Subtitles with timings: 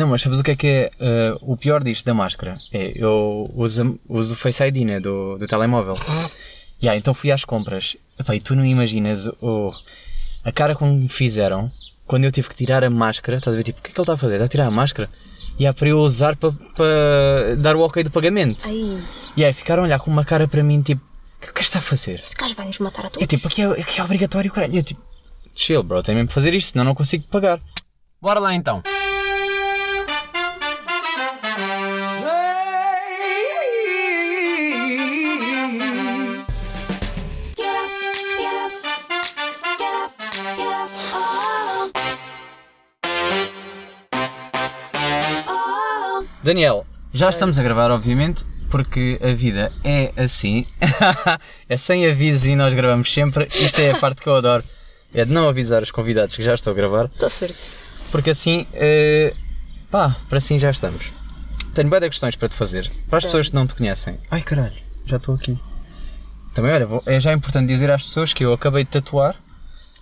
[0.00, 2.54] Não, mas sabes o que é que é uh, o pior disto da máscara?
[2.72, 5.94] É, eu uso, uso o Face ID, né, do, do telemóvel.
[6.82, 7.98] yeah, então fui às compras.
[8.18, 9.70] Epá, e tu não imaginas o,
[10.42, 11.70] a cara como me fizeram
[12.06, 13.36] quando eu tive que tirar a máscara.
[13.36, 14.36] Estás a ver, tipo, o que é que ele está a fazer?
[14.36, 15.10] Está a tirar a máscara?
[15.58, 18.64] E yeah, para eu usar para, para dar o ok do pagamento.
[18.66, 19.02] Ai,
[19.36, 21.02] E aí ficaram a olhar com uma cara para mim, tipo,
[21.36, 22.20] o que é que está a fazer?
[22.24, 23.22] esse gajo vai nos matar a todos.
[23.22, 24.72] É tipo, aqui é, aqui é obrigatório, caralho.
[24.72, 25.02] E Eu tipo,
[25.54, 27.60] chill, bro, tem mesmo que fazer isto, senão não consigo pagar.
[28.18, 28.82] Bora lá então.
[46.50, 50.66] Daniel, já estamos a gravar, obviamente, porque a vida é assim.
[51.68, 53.48] é sem aviso e nós gravamos sempre.
[53.54, 54.64] Isto é a parte que eu adoro.
[55.14, 57.54] É de não avisar os convidados que já estou a gravar, Está certo.
[58.10, 59.32] porque assim, eh,
[59.92, 61.12] pá, para assim já estamos.
[61.72, 62.90] Tenho várias questões para te fazer.
[63.08, 64.18] Para as pessoas que não te conhecem.
[64.28, 64.74] Ai caralho,
[65.06, 65.56] já estou aqui.
[66.52, 69.36] Também, olha, vou- é já importante dizer às pessoas que eu acabei de tatuar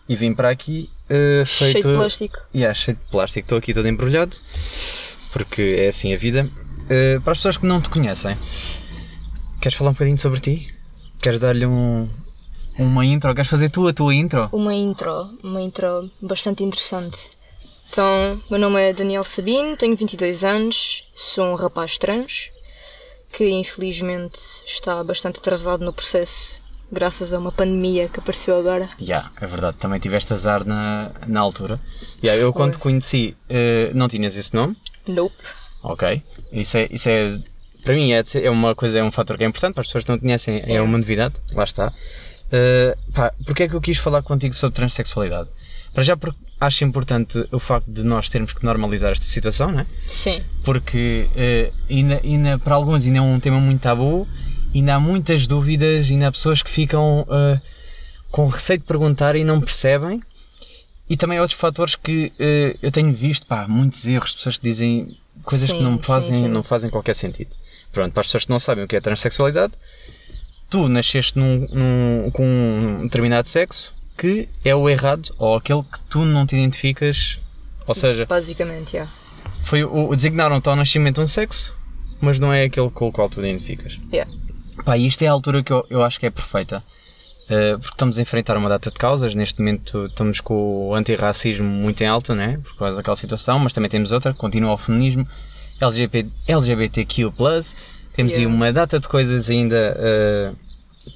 [0.08, 1.73] e vim para aqui eh, feito.
[1.83, 2.39] Cheio de plástico.
[2.55, 4.34] Yeah, cheio de plástico, estou aqui todo embrulhado,
[5.33, 6.51] porque é assim a vida.
[6.84, 8.37] Uh, para as pessoas que não te conhecem,
[9.61, 10.75] queres falar um bocadinho sobre ti?
[11.23, 12.09] Queres dar-lhe um,
[12.79, 13.35] uma intro?
[13.35, 14.48] Queres fazer tu a tua intro?
[14.53, 17.19] Uma intro, uma intro bastante interessante.
[17.91, 22.51] Então, meu nome é Daniel Sabino, tenho 22 anos, sou um rapaz trans,
[23.33, 28.89] que infelizmente está bastante atrasado no processo, graças a uma pandemia que apareceu agora.
[29.00, 31.78] Já, é verdade, também tiveste azar na, na altura.
[32.22, 35.34] Yeah, eu quando te conheci uh, não tinhas esse nome, Nope.
[35.83, 36.22] ok?
[36.53, 37.39] Isso é, isso é
[37.84, 40.05] para mim é, é uma coisa, é um fator que é importante, para as pessoas
[40.05, 40.83] que não conhecem é É.
[40.83, 41.89] uma novidade, lá está.
[42.48, 45.48] Uh, pá, porque é que eu quis falar contigo sobre transexualidade?
[45.92, 49.86] Para já porque acho importante o facto de nós termos que normalizar esta situação, né?
[50.06, 54.27] Sim, porque eh, ainda, ainda, para alguns ainda é um tema muito tabu,
[54.79, 57.61] ainda há muitas dúvidas, ainda há pessoas que ficam eh,
[58.30, 60.23] com receio de perguntar e não percebem.
[61.11, 64.64] E também há outros fatores que eh, eu tenho visto, pá, muitos erros, pessoas que
[64.64, 66.48] dizem coisas que Sim, não sim, fazem, sim.
[66.48, 67.51] não fazem qualquer sentido.
[67.92, 69.73] Pronto, para as pessoas que não sabem o que é transexualidade,
[70.69, 75.98] tu nasceste num, num- com um determinado sexo que é o errado ou aquele que
[76.11, 77.39] tu não te identificas,
[77.86, 79.08] ou seja, basicamente, já.
[79.64, 81.73] foi o, o designaram-te ao nascimento um sexo,
[82.20, 83.97] mas não é aquele com o qual tu identificas.
[84.13, 84.31] Yeah.
[84.89, 86.83] Pá, isto é a altura que eu, eu acho que é perfeita.
[87.51, 89.35] eh, porque estamos a enfrentar uma data de causas.
[89.35, 92.59] Neste momento estamos com o antirracismo muito em alta, né?
[92.65, 95.29] Por causa daquela situação, mas também temos outra, continua o feminismo,
[95.79, 97.31] LGBT, LGBTQ.
[98.15, 98.47] Temos aí Yeah.
[98.49, 99.95] uma data de coisas ainda.
[99.99, 100.53] eh,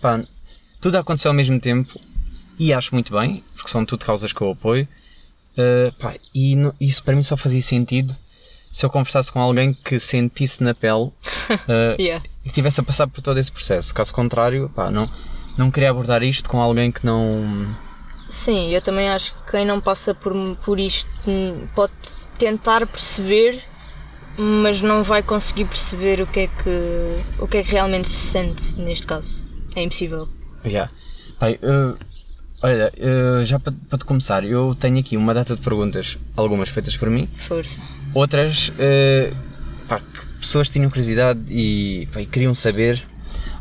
[0.03, 0.23] pá,
[0.79, 1.99] tudo a acontecer ao mesmo tempo
[2.59, 4.87] e acho muito bem, porque são tudo causas que eu apoio.
[5.57, 8.15] Uh, pá, e no- isso para mim só fazia sentido
[8.73, 11.13] se eu conversasse com alguém que sentisse na pele uh,
[12.01, 12.25] Yeah.
[12.41, 13.95] e que estivesse a passar por todo esse processo.
[13.95, 15.09] Caso contrário, pá, não,
[15.59, 17.77] não queria abordar isto com alguém que não.
[18.29, 20.33] Sim, eu também acho que quem não passa por,
[20.65, 21.11] por isto
[21.75, 21.93] pode
[22.39, 23.63] tentar perceber,
[24.39, 28.31] mas não vai conseguir perceber o que é que, o que, é que realmente se
[28.31, 29.47] sente neste caso.
[29.77, 30.27] É impossível.
[30.65, 30.91] Yeah.
[31.43, 31.99] Uh,
[32.63, 36.71] olha, uh, já para, para te começar, eu tenho aqui uma data de perguntas, algumas
[36.71, 37.79] feitas por mim, Força.
[38.15, 39.35] Outras uh,
[39.89, 43.03] pá, que pessoas tinham curiosidade e, pá, e queriam saber.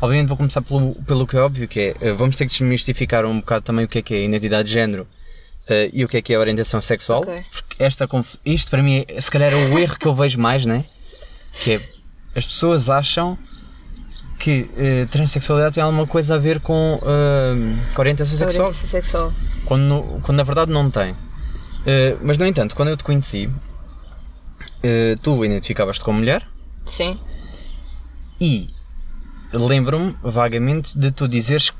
[0.00, 3.24] Obviamente vou começar pelo, pelo que é óbvio, que é, uh, vamos ter que desmistificar
[3.24, 6.08] um bocado também o que é que é a identidade de género uh, e o
[6.08, 7.44] que é que é a orientação sexual, Ok.
[7.52, 8.08] porque esta,
[8.44, 10.84] isto para mim é, se calhar é o erro que eu vejo mais, né?
[11.62, 11.80] Que é,
[12.34, 13.38] as pessoas acham
[14.38, 18.88] que uh, transexualidade tem alguma coisa a ver com, uh, com a orientação sexual, orientação
[18.88, 19.32] sexual.
[19.64, 21.12] quando, quando na verdade não tem.
[21.12, 23.48] Uh, mas no entanto, quando eu te conheci,
[24.84, 26.46] uh, tu identificavas-te como mulher
[26.84, 27.18] Sim.
[28.40, 28.68] e
[29.52, 31.72] lembro-me vagamente de tu dizeres,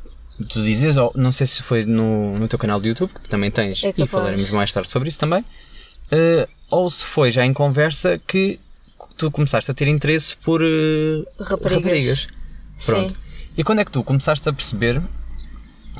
[0.48, 3.50] tu dizes, ou não sei se foi no, no teu canal de YouTube, que também
[3.50, 7.52] tens, É e falaremos mais tarde sobre isso também, uh, ou se foi já em
[7.52, 8.58] conversa que
[9.16, 12.28] tu começaste a ter interesse por uh, Raparigas.
[12.84, 13.10] Pronto.
[13.10, 13.16] Sim.
[13.56, 15.02] E quando é que tu começaste a perceber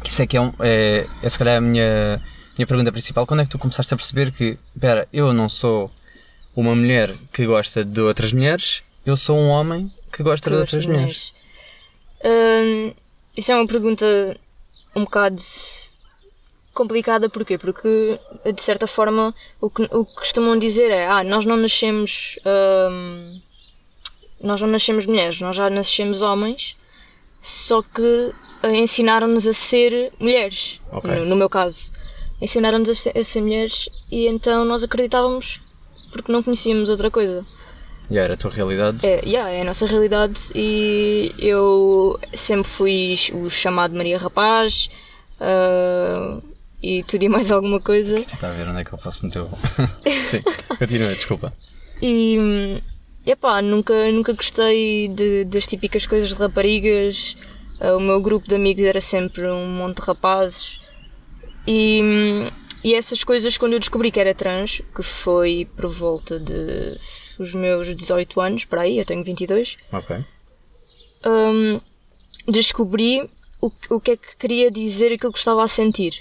[0.03, 2.21] que isso é que é, um, é, é se calhar a minha,
[2.57, 5.91] minha pergunta principal, quando é que tu começaste a perceber que, espera, eu não sou
[6.55, 10.87] uma mulher que gosta de outras mulheres, eu sou um homem que gosta de outras
[10.87, 11.33] mulheres.
[12.25, 12.93] Hum,
[13.37, 14.37] isso é uma pergunta
[14.95, 15.43] um bocado
[16.75, 17.59] complicada, porquê?
[17.59, 18.19] Porque,
[18.55, 23.41] de certa forma, o que, o que costumam dizer é ah, nós não nascemos hum,
[24.43, 26.77] nós não nascemos mulheres, nós já nascemos homens,
[27.41, 28.33] só que
[28.63, 31.11] eh, ensinaram-nos a ser mulheres, Ok.
[31.11, 31.93] no, no meu caso.
[32.41, 35.61] Ensinaram-nos a ser mulheres e então nós acreditávamos
[36.13, 37.45] porque não conhecíamos outra coisa.
[38.11, 39.05] E era a tua realidade.
[39.07, 44.91] É, yeah, é a nossa realidade e eu sempre fui o chamado Maria Rapaz
[45.41, 46.39] ah,
[46.83, 48.19] e tudo e mais alguma coisa.
[48.19, 49.49] Está a ver onde é que eu posso meter o.
[50.27, 50.43] Sim,
[50.79, 51.53] continua, desculpa.
[52.03, 52.81] E
[53.25, 57.37] epá, nunca, nunca gostei de- das típicas coisas de raparigas.
[57.81, 60.81] Ah, o meu grupo de amigos era sempre um monte de rapazes.
[61.67, 62.51] E,
[62.85, 66.99] e essas coisas, quando eu descobri que era trans, que foi por volta de
[67.39, 70.17] os meus 18 anos, para aí, eu tenho 22, Ok.
[71.27, 71.81] hum,
[72.47, 73.29] descobri
[73.61, 76.15] o, que- o que é que queria dizer aquilo que estava a sentir.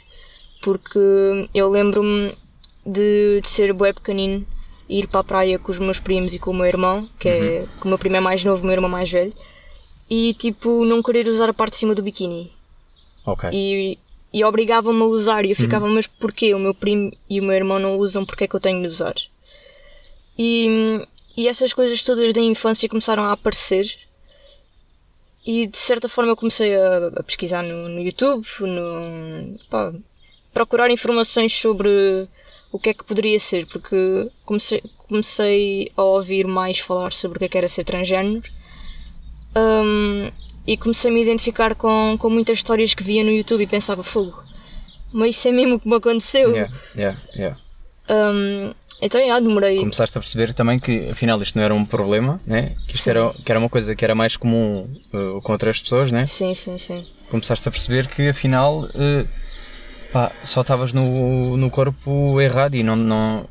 [0.61, 0.99] Porque
[1.53, 2.35] eu lembro-me
[2.85, 4.45] de, de ser bué pequenino
[4.87, 7.27] e ir para a praia com os meus primos e com o meu irmão, que
[7.29, 9.33] é que o meu primo é mais novo, o meu irmão mais velho,
[10.09, 12.51] e tipo não querer usar a parte de cima do biquíni.
[13.25, 13.49] Ok.
[13.51, 13.97] E,
[14.33, 16.53] e obrigavam-me a usar e eu ficava, mas porquê?
[16.53, 18.87] O meu primo e o meu irmão não usam, porque é que eu tenho de
[18.87, 19.15] usar?
[20.37, 21.05] E,
[21.35, 23.97] e essas coisas todas da infância começaram a aparecer
[25.45, 29.93] e de certa forma eu comecei a, a pesquisar no, no YouTube, no, pá,
[30.53, 32.27] procurar informações sobre
[32.71, 37.39] o que é que poderia ser, porque comecei, comecei a ouvir mais falar sobre o
[37.39, 38.49] que é que era ser transgénero
[39.55, 40.31] Hum,
[40.65, 44.03] e comecei a me identificar com, com muitas histórias que via no YouTube e pensava,
[44.03, 44.43] fogo,
[45.11, 46.51] mas isso é mesmo que me aconteceu.
[46.51, 47.57] Yeah, yeah, yeah.
[48.09, 49.79] Hum, então, já, demorei.
[49.79, 52.75] Começaste a perceber também que afinal isto não era um problema, né?
[52.87, 53.09] Que isto Sim.
[53.09, 56.25] era, que era uma coisa que era mais comum uh, com outras pessoas, né?
[56.27, 57.07] Sim, sim, sim.
[57.29, 59.27] Começaste a perceber que afinal uh,
[60.13, 63.49] pá, só estavas no, no corpo errado e não, não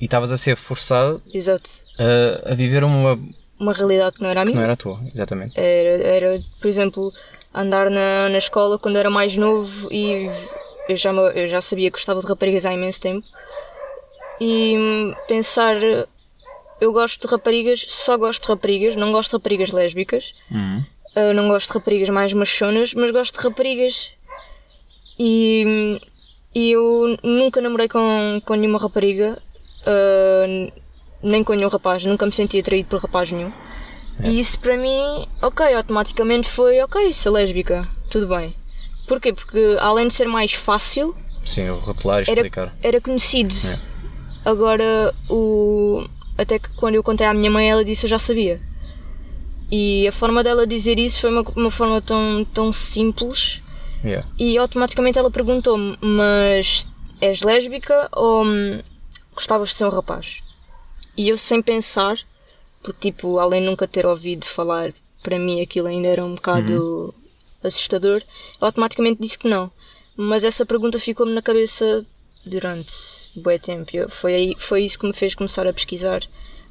[0.00, 1.70] e estavas a ser forçado Exato.
[1.98, 3.18] a, a viver uma
[3.64, 4.56] Uma realidade que não era a que minha.
[4.58, 5.58] não era a tua, exatamente.
[5.58, 7.12] Era, era, por exemplo,
[7.52, 10.28] andar na, na escola quando era mais novo e
[10.88, 13.26] eu já, eu já sabia que gostava de raparigas há imenso tempo.
[14.40, 15.76] E hum, pensar,
[16.80, 20.84] eu gosto de raparigas, só gosto de raparigas, não gosto de raparigas lésbicas, Uhum.
[21.16, 24.10] uh, não gosto de raparigas mais machonas, mas gosto de raparigas.
[25.18, 25.98] E, hum,
[26.54, 29.40] e eu nunca namorei com, com nenhuma rapariga,
[29.86, 30.72] uh,
[31.24, 33.52] nem com nenhum rapaz, nunca me senti atraído por rapaz nenhum.
[34.22, 38.54] E isso para mim, ok, automaticamente foi ok, sou lésbica, tudo bem.
[39.08, 39.32] Porquê?
[39.32, 42.76] Porque além de ser mais fácil, Sim, rotular e era, explicar.
[42.82, 43.54] era conhecido.
[43.66, 43.78] É.
[44.44, 46.06] Agora, o...
[46.38, 48.60] até que quando eu contei à minha mãe, ela disse eu já sabia.
[49.70, 53.60] E a forma dela dizer isso foi uma, uma forma tão, tão simples.
[54.04, 54.26] Yeah.
[54.38, 56.86] E automaticamente ela perguntou-me: Mas
[57.20, 58.80] és lésbica ou hum,
[59.34, 60.43] gostavas de ser um rapaz?
[61.16, 62.16] E eu, sem pensar,
[62.82, 67.14] porque, tipo, além de nunca ter ouvido falar, para mim aquilo ainda era um bocado
[67.62, 68.20] assustador,
[68.60, 69.70] eu automaticamente disse que não.
[70.16, 72.04] Mas essa pergunta ficou-me na cabeça
[72.44, 72.92] durante
[73.34, 73.90] bué tempo.
[74.10, 76.20] Foi, aí, foi isso que me fez começar a pesquisar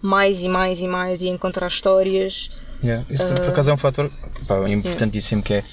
[0.01, 2.49] mais e mais e mais e encontrar histórias.
[2.83, 3.05] Yeah.
[3.09, 3.35] Isso Ah.
[3.35, 4.11] por acaso é um fator
[4.47, 5.63] pá, importantíssimo que é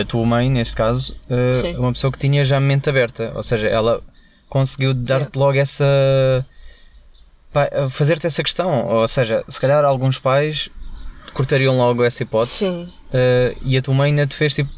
[0.00, 3.42] a tua mãe, neste caso, uh, uma pessoa que tinha já a mente aberta, ou
[3.42, 4.02] seja, ela
[4.48, 6.44] conseguiu dar-te logo essa
[7.90, 10.68] fazer-te essa questão, ou seja, se calhar alguns pais
[11.32, 14.70] cortariam logo essa hipótese Sim, uh, e a tua mãe ainda te fez tipo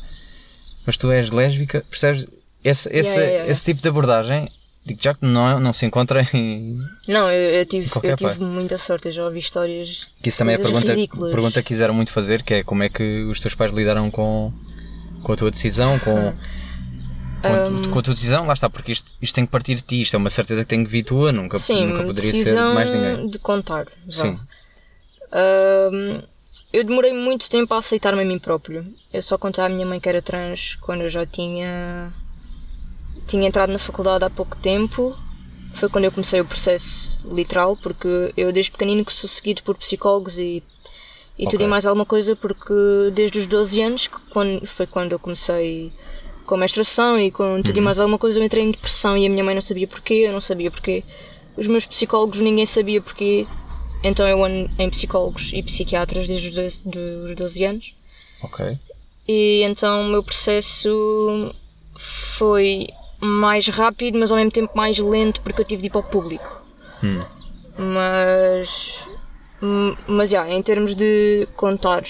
[0.87, 2.27] mas tu és lésbica, percebes?
[2.65, 3.51] Esse, esse, Yeah, yeah, yeah.
[3.51, 4.49] esse tipo de abordagem
[4.87, 6.79] digo já que não, não se encontra em
[7.09, 10.13] Não, eu, eu tive, eu tive muita sorte, eu já ouvi histórias.
[10.23, 11.33] Que isso também é a pergunta, ridículas.
[11.33, 14.53] pergunta que quiseram muito fazer, que é como é que os teus pais lidaram com,
[15.25, 16.33] com a tua decisão, com,
[17.43, 20.03] com, com a tua decisão, lá está, porque isto, isto tem que partir de ti,
[20.03, 22.75] isto é uma certeza que tem que vir tua, nunca, Sim, nunca poderia ser de
[22.75, 23.29] mais ninguém.
[23.29, 23.85] de contar.
[23.85, 24.13] vá.
[24.13, 24.39] Sim.
[25.33, 26.23] Ahm,
[26.73, 28.87] eu demorei muito tempo a aceitar-me a mim próprio.
[29.13, 32.13] Eu só contei à minha mãe que era trans quando eu já tinha
[33.27, 35.17] tinha entrado na faculdade há pouco tempo.
[35.75, 39.77] Foi quando eu comecei o processo literal, porque eu desde pequenino que sou seguido por
[39.77, 40.63] psicólogos e,
[41.39, 41.67] e tudo Ok.
[41.67, 42.73] e mais alguma coisa, porque
[43.13, 45.93] desde os 12 anos, que quando, foi quando eu comecei
[46.47, 49.27] com a menstruação e com tudo e mais alguma coisa, eu entrei em depressão e
[49.27, 51.05] a minha mãe não sabia porquê, eu não sabia porquê.
[51.57, 53.47] Os meus psicólogos ninguém sabia porquê,
[54.03, 57.95] então eu ando em psicólogos e psiquiatras desde os 12, dos 12 anos.
[58.43, 58.79] Ok.
[59.29, 61.53] E então o meu processo
[61.99, 62.89] foi
[63.19, 66.05] mais rápido, mas ao mesmo tempo mais lento, porque eu tive de ir para o
[66.05, 66.63] público.
[67.03, 67.25] Hum.
[67.77, 69.01] Mas.
[69.63, 72.05] hum, Mas já, em termos de contar,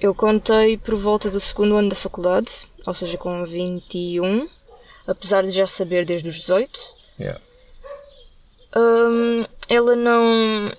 [0.00, 2.50] eu contei por volta do segundo ano da faculdade,
[2.86, 4.48] ou seja, com 21,
[5.06, 6.80] apesar de já saber desde os 18.
[7.18, 7.40] Yeah.
[8.76, 10.72] Hum, ela não.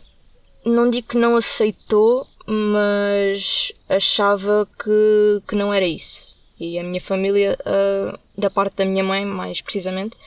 [0.66, 6.28] Não digo que não aceitou, mas achava que, que não era isso.
[6.60, 10.18] E a minha família, ah, da parte da minha mãe, mais precisamente,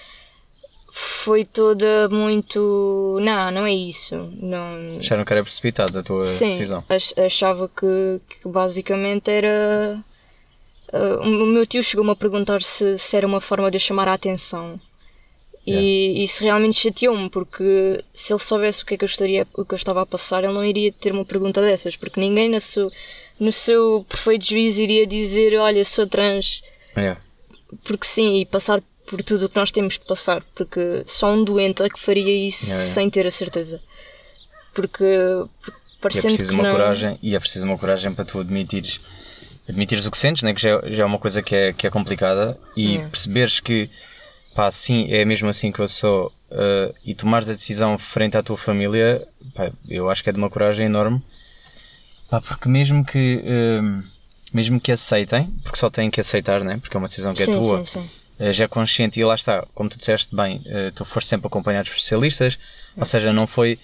[0.93, 3.19] foi toda muito.
[3.21, 4.15] Não, não é isso.
[4.41, 4.99] Não...
[4.99, 6.85] Acharam que era precipitado a tua Sim, decisão.
[6.89, 10.03] ach- achava que, que basicamente era.
[10.93, 14.09] Ah, o meu tio chegou-me a perguntar se, se era uma forma de eu chamar
[14.09, 14.81] a atenção.
[15.67, 19.65] E isso realmente chateou-me, porque se ele soubesse o que é que eu estaria, o
[19.65, 22.59] que eu estava a passar, ele não iria ter uma pergunta dessas, porque ninguém no
[22.59, 22.91] seu,
[23.39, 26.63] no seu perfeito juízo iria dizer, olha, sou trans,
[26.97, 27.17] É.
[27.85, 31.45] porque sim, e passar por tudo o que nós temos de passar, porque só um
[31.45, 32.95] doente é que faria isso Yeah, yeah.
[32.95, 33.81] sem ter a certeza.
[34.73, 35.05] Porque,
[35.63, 36.73] porque é parecendo preciso que uma não...
[36.73, 39.01] coragem e é preciso uma coragem para tu admitires
[39.71, 40.53] admitires o que sentes, né?
[40.55, 43.11] que já, é- já é uma coisa que é, que é complicada e Yeah.
[43.11, 43.89] perceberes que
[44.55, 48.43] pá, sim, é mesmo assim que eu sou eh, e tomares a decisão frente à
[48.43, 51.23] tua família, pá, eu acho que é de uma coragem enorme
[52.29, 53.81] pá, porque mesmo que eh,
[54.53, 56.79] mesmo que aceitem, porque só têm que aceitar, né?
[56.81, 58.11] porque é uma decisão que é sim, tua, sim, sim.
[58.39, 60.63] eh, já é consciente e lá está, como tu disseste bem,
[60.95, 62.59] tu foste sempre acompanhado de especialistas,
[62.97, 63.79] ou seja, não foi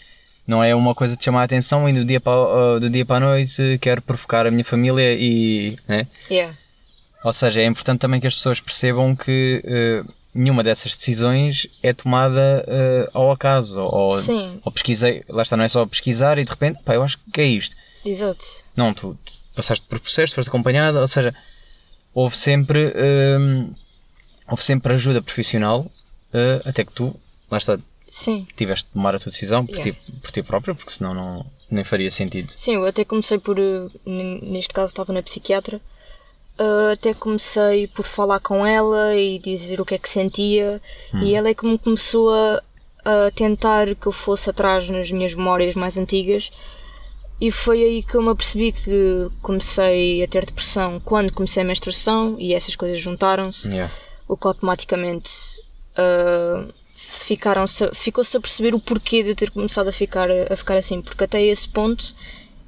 [0.46, 3.16] não é uma coisa de chamar a atenção e do dia para, do dia para
[3.16, 6.06] a noite quero provocar a minha família e né?
[6.30, 6.56] Yeah.
[7.24, 11.92] ou seja, é importante também que as pessoas percebam que eh, nenhuma dessas decisões é
[11.92, 14.60] tomada eh, ao acaso ou, Sim.
[14.64, 17.40] ou pesquisei, lá está, não é só pesquisar e de repente, pá, eu acho que
[17.40, 17.74] é isto
[18.04, 18.44] Exato.
[18.76, 19.18] não, tu,
[19.54, 21.34] passaste por processo, foste acompanhada, ou seja,
[22.14, 22.92] houve sempre,
[23.38, 23.72] hum,
[24.48, 25.90] houve sempre ajuda profissional
[26.32, 27.16] eh, até que tu,
[27.50, 28.46] lá está, Sim.
[28.56, 29.92] tiveste de tomar a tua decisão por, Yeah.
[30.00, 32.52] ti, por ti própria, porque senão não, nem faria sentido.
[32.56, 33.58] Sim, eu até comecei por.
[33.58, 35.80] eh, Neste caso estava na psiquiatra.
[36.58, 40.80] eh, até comecei por falar com ela e dizer o que é que sentia.
[41.22, 42.62] E ela é que me começou a,
[43.04, 46.50] a tentar que eu fosse atrás nas minhas memórias mais antigas.
[47.38, 51.66] E foi aí que eu me apercebi que comecei a ter depressão quando comecei a
[51.66, 53.68] menstruação e essas coisas juntaram-se.
[53.68, 53.92] Yeah.
[54.26, 55.30] o que automaticamente
[55.96, 56.64] ah,
[57.26, 61.02] ficaram ficou-se a perceber o porquê de eu ter começado a ficar, a ficar assim,
[61.02, 62.14] porque até esse ponto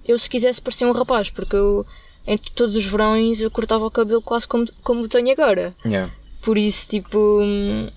[0.06, 1.86] eu se quisesse parecer um rapaz, porque eu
[2.26, 5.74] em todos os verões eu cortava o cabelo quase como, como tenho agora.
[5.84, 6.12] Yeah.
[6.42, 7.88] Por isso, tipo, hum,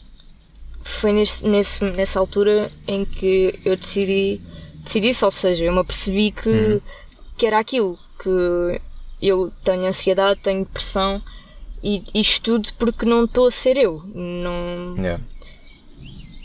[0.83, 4.39] foi nesse, nesse, nessa altura em que eu decidi,
[4.83, 6.81] decidi isso, ou seja, eu me apercebi que,
[7.37, 8.79] que era aquilo, que
[9.21, 11.21] eu tenho ansiedade, tenho depressão
[11.83, 14.03] e isto tudo porque não estou a ser eu.
[14.13, 15.23] Não, Yeah.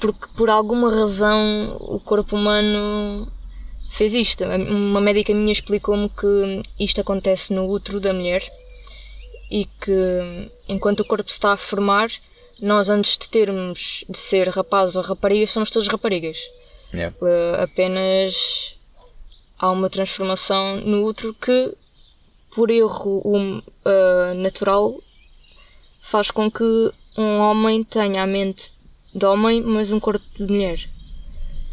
[0.00, 3.26] Porque por alguma razão o corpo humano
[3.91, 4.45] fez isto.
[4.45, 8.43] Uma médica minha explicou-me que isto acontece no útero da mulher
[9.50, 12.11] e que enquanto o corpo está a formar,
[12.61, 16.38] nós antes de termos de ser rapazes ou raparigas, somos todos raparigas.
[16.93, 17.15] Yeah.
[17.21, 18.76] Uh, apenas
[19.59, 21.75] há uma transformação no útero que,
[22.55, 25.00] por erro hum, uh, natural,
[26.00, 28.73] faz com que um homem tenha a mente
[29.16, 30.78] de homem, mas um corpo de mulher.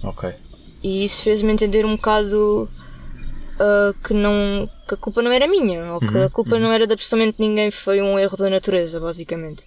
[0.01, 0.33] Ok.
[0.81, 2.69] E isso fez-me entender um bocado
[3.55, 6.87] uh, que, não, que a culpa não era minha, ou que a culpa não era
[6.87, 9.65] de absolutamente ninguém, foi um erro da natureza, basicamente.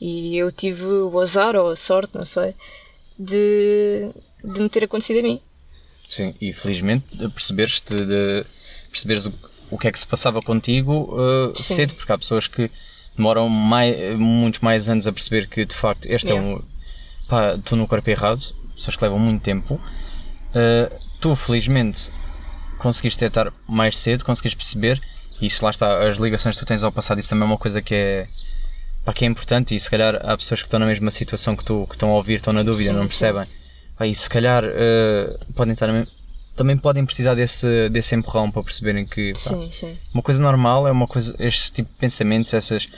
[0.00, 2.54] E eu tive o azar, ou a sorte, não sei,
[3.18, 4.10] de,
[4.42, 5.40] de me ter acontecido a mim.
[6.08, 8.44] Sim, e felizmente perceberes-te de
[8.90, 9.32] perceberes o,
[9.70, 12.70] o que é que se passava contigo uh, cedo, porque há pessoas que
[13.16, 16.46] demoram mai, muitos mais anos a perceber que de facto este Yeah.
[16.46, 16.71] é um
[17.32, 18.42] pá, estou no corpo errado,
[18.76, 19.74] pessoas que levam muito tempo.
[20.54, 22.10] Uh, tu felizmente
[22.78, 25.00] conseguiste detectar mais cedo, conseguiste perceber,
[25.40, 27.56] e isso lá está, as ligações que tu tens ao passado, isso também é uma
[27.56, 28.26] coisa que é
[29.02, 31.64] pá, que é importante e se calhar há pessoas que estão na mesma situação que
[31.64, 33.46] tu, que estão a ouvir, estão na dúvida, Sim, não percebem.
[33.96, 36.12] Pá, e se calhar eh, podem estar mesma-
[36.54, 39.96] também podem precisar desse, desse empurrão para perceberem que pá, Sim, sim.
[40.12, 42.88] uma coisa normal é uma coisa, este tipo de pensamentos, essas,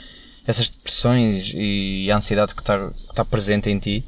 [0.45, 4.03] essas depressões e a ansiedade que está, que está presente em ti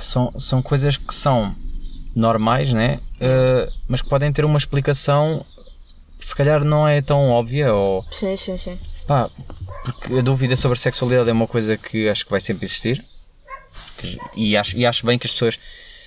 [0.00, 1.54] são, são coisas que são
[2.14, 3.00] normais, né?
[3.20, 5.44] Eh, mas que podem ter uma explicação
[6.20, 8.78] se calhar não é tão óbvia ou Sim, sim, sim.
[9.06, 9.30] Pá,
[9.84, 13.04] porque a dúvida sobre a sexualidade é uma coisa que acho que vai sempre existir.
[14.36, 15.58] E acho, e acho bem que as pessoas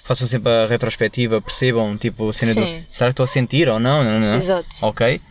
[0.03, 3.79] façam sempre a retrospectiva, percebam, tipo, a cena do será que estou a sentir ou
[3.79, 4.03] não?
[4.03, 4.35] não, não.
[4.35, 4.67] Exato.
[4.81, 5.21] Ok.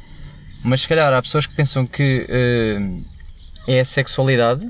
[0.63, 2.79] Mas se calhar há pessoas que pensam que eh,
[3.67, 4.67] é a sexualidade,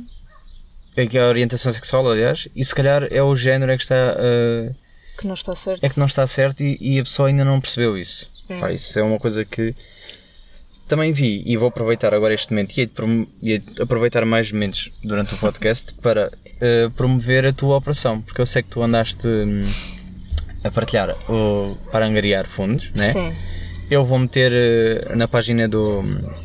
[1.08, 3.94] que é a orientação sexual, aliás, e se calhar é o género é que está.
[4.18, 4.70] eh,
[5.18, 5.84] Que não está certo.
[5.84, 8.28] é que não está certo e, e a pessoa ainda não percebeu isso.
[8.48, 8.60] Hum.
[8.60, 9.74] Pá, isso é uma coisa que
[10.88, 12.90] também vi e vou aproveitar agora este momento e
[13.42, 18.46] e aproveitar mais momentos durante o podcast para eh, promover a tua operação, porque eu
[18.46, 19.62] sei que tu andaste hum,
[20.64, 23.12] a partilhar o, para angariar fundos, né?
[23.12, 23.32] Sim.
[23.90, 26.02] Eu vou meter eh, na página do,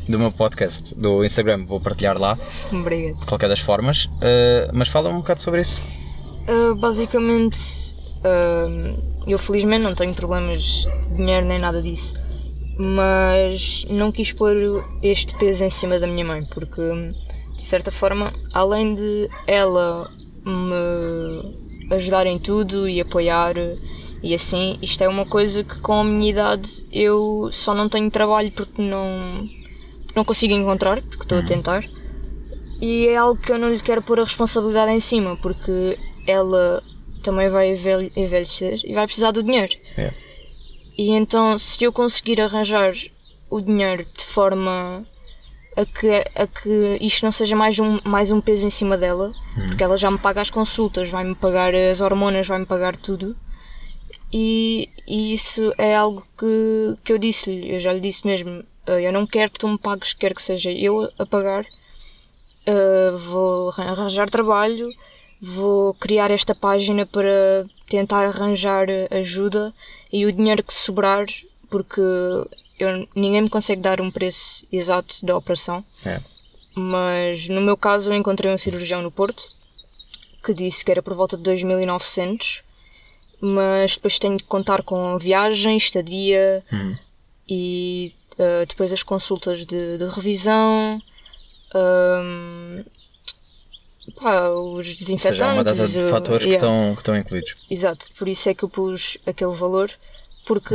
[0.08, 2.36] do meu podcast, do Instagram, vou partilhar lá,
[2.72, 3.20] Obrigado.
[3.20, 5.82] de qualquer das formas, eh, mas fala um bocado sobre isso.
[6.48, 8.94] Ah, basicamente, ah,
[9.28, 12.14] eu felizmente não tenho problemas de dinheiro nem nada disso.
[12.78, 16.82] Mas não quis pôr este peso em cima da minha mãe, porque
[17.56, 20.10] de certa forma, além de ela
[20.44, 23.54] me ajudar em tudo e apoiar
[24.22, 28.10] e assim, isto é uma coisa que com a minha idade eu só não tenho
[28.10, 29.48] trabalho porque não,
[30.14, 31.84] não consigo encontrar, porque estou a tentar.
[32.80, 36.82] E é algo que eu não lhe quero pôr a responsabilidade em cima, porque ela
[37.22, 39.74] também vai envel- envelhecer e vai precisar do dinheiro.
[39.96, 40.12] É.
[40.98, 42.92] E então, se eu conseguir arranjar
[43.50, 45.06] o dinheiro de forma
[45.76, 49.30] a que, a que isto não seja mais um, mais um peso em cima dela,
[49.68, 53.36] porque ela já me paga as consultas, vai-me pagar as hormonas, vai-me pagar tudo.
[54.32, 59.00] E, e isso é algo que, que eu disse-lhe, eu já lhe disse mesmo, "Ah,
[59.00, 61.64] eu não quero que tu me pagues, quero que seja eu a pagar.
[62.66, 64.88] Ah, vou arranjar trabalho,
[65.40, 69.72] vou criar esta página para tentar arranjar ajuda
[70.12, 71.26] e o dinheiro que sobrar,
[71.70, 72.00] porque
[72.78, 76.18] eu, ninguém me consegue dar um preço exato da operação, É.
[76.74, 79.42] mas no meu caso eu encontrei um cirurgião no Porto
[80.44, 82.62] que disse que era por volta de 2.900,
[83.46, 86.96] mas depois tenho que contar com viagem, estadia Hum.
[87.48, 90.98] e ah, depois as consultas de, de revisão.
[91.74, 92.84] ahm,
[94.20, 95.40] pá, os Ou seja, desinfetantes.
[95.40, 96.66] uma data de fatores que, yeah.
[96.66, 97.54] estão, que estão incluídos.
[97.70, 99.90] Exato, por isso é que eu pus aquele valor,
[100.44, 100.74] porque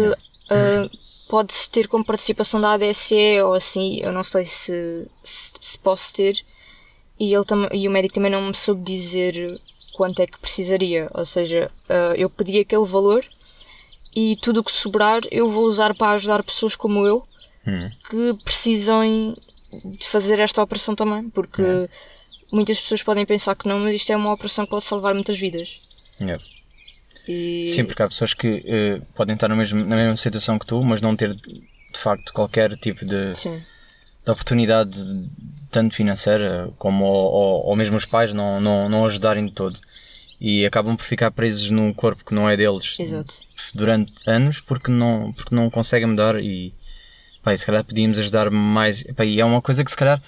[0.49, 0.89] ah,
[1.29, 6.13] pode-se ter como participação da ADSE ou assim, eu não sei se, se, se posso
[6.13, 6.43] ter,
[7.19, 9.59] e, ele e o médico também não me soube dizer
[9.93, 13.23] quanto é que precisaria, ou seja, ah, eu pedi aquele valor
[14.15, 17.25] e tudo o que sobrar eu vou usar para ajudar pessoas como eu
[17.67, 17.89] Hum.
[18.09, 19.33] que precisam
[19.85, 21.85] de fazer esta operação também, porque É.
[22.51, 25.37] muitas pessoas podem pensar que não, mas isto é uma operação que pode salvar muitas
[25.37, 25.75] vidas.
[26.19, 26.37] É.
[27.31, 27.67] E...
[27.67, 30.83] Sim, porque há pessoas que eh, podem estar no mesmo, na mesma situação que tu,
[30.83, 33.61] mas não ter de facto qualquer tipo de, Sim.
[34.25, 34.99] de oportunidade,
[35.71, 39.79] tanto financeira como ou, ou, ou mesmo os pais não, não, não ajudarem de todo.
[40.39, 43.35] E acabam por ficar presos num corpo que não é deles Exato.
[43.73, 46.73] durante anos porque não, porque não conseguem mudar e
[47.43, 49.03] pá, e se calhar podíamos ajudar mais.
[49.15, 50.21] Pá, e é uma coisa que se calhar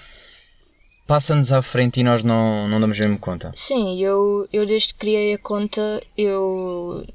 [1.08, 3.51] passa-nos à frente e nós não, não damos mesmo conta.
[3.56, 7.06] Sim, eu, eu desde que criei a conta, eu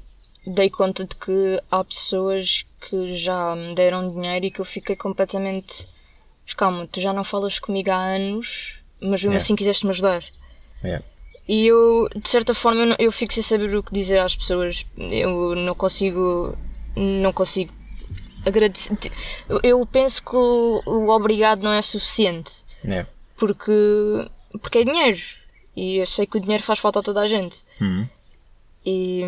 [0.45, 4.95] dei conta de que há pessoas que já me deram dinheiro e que eu fiquei
[4.95, 5.87] completamente.
[6.49, 9.37] Mas calma, tu já não falas comigo há anos, mas mesmo É.
[9.37, 10.23] assim quiseste-me ajudar.
[10.83, 10.99] É.
[11.47, 14.35] E eu, de certa forma, eu, não- eu fico sem saber o que dizer às
[14.35, 14.83] pessoas.
[14.97, 16.57] Eu não consigo.
[16.95, 17.71] Não consigo
[18.43, 18.97] agradecer.
[19.61, 22.51] Eu, penso que o, o obrigado não é suficiente.
[22.83, 23.05] É.
[23.37, 23.71] Porque,
[24.59, 25.19] porque é dinheiro.
[25.75, 27.63] E eu sei que o dinheiro faz falta a toda a gente.
[27.79, 28.07] Uhum.
[28.83, 29.21] E,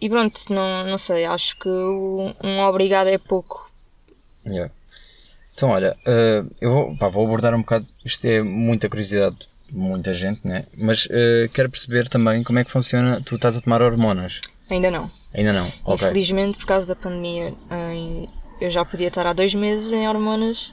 [0.00, 1.26] e pronto, não, não sei.
[1.26, 3.70] Acho que um obrigado é pouco.
[4.46, 4.72] Yeah.
[5.54, 7.86] Então, olha, eh, eu vou, pá, vou abordar um bocado.
[8.04, 9.36] Isto é muita curiosidade
[9.70, 10.64] de muita gente, né?
[10.76, 13.20] Mas eh, quero perceber também como é que funciona.
[13.24, 14.40] Tu estás a tomar hormonas?
[14.68, 15.10] Ainda não.
[15.32, 15.66] Ainda não.
[15.84, 16.08] Ok.
[16.08, 17.54] Infelizmente, por causa da pandemia,
[17.92, 18.28] em-
[18.60, 20.72] eu já podia estar há dois meses em hormonas,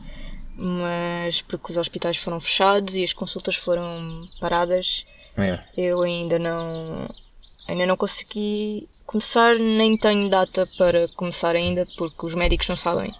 [0.56, 5.06] mas porque os hospitais foram fechados e as consultas foram paradas,
[5.38, 5.60] É.
[5.78, 7.08] eu ainda não
[7.68, 13.14] ainda não consegui começar, nem tenho data para começar ainda, porque os médicos não sabem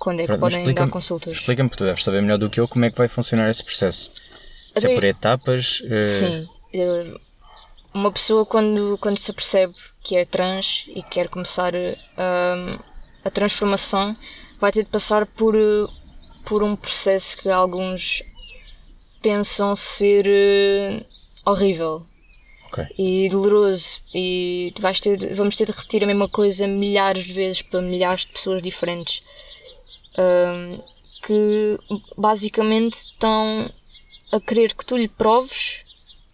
[0.00, 1.36] quando é que mas podem dar consultas.
[1.36, 4.10] Explica-me, tu deves saber melhor do que eu como é que vai funcionar esse processo.
[4.76, 5.82] Se é por etapas.
[5.84, 6.48] eh, Sim.
[6.74, 7.14] eh,
[7.94, 12.78] Uma pessoa quando, quando se apercebe que é trans e quer começar hum,
[13.24, 14.16] a transformação
[14.60, 15.86] vai ter de passar por, eh,
[16.44, 18.22] por um processo que alguns
[19.22, 20.24] pensam ser
[21.44, 22.06] horrível
[22.68, 22.84] Ok.
[22.98, 27.60] e doloroso e vais ter, vamos ter de repetir a mesma coisa milhares de vezes
[27.62, 29.22] para milhares de pessoas diferentes
[30.18, 30.78] hum,
[31.22, 31.78] que
[32.16, 33.70] basicamente estão
[34.32, 35.84] a querer que tu lhe proves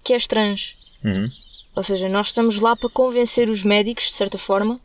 [0.05, 0.75] que és trans.
[1.05, 1.29] Uhum.
[1.75, 4.81] Ou seja, nós estamos lá para convencer os médicos, de certa forma,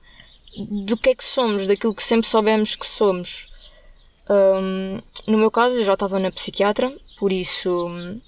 [0.58, 3.49] do que é que somos, daquilo que sempre soubemos que somos.
[4.30, 8.19] Hum, no meu caso, eu já estava na psiquiatra, por isso hum,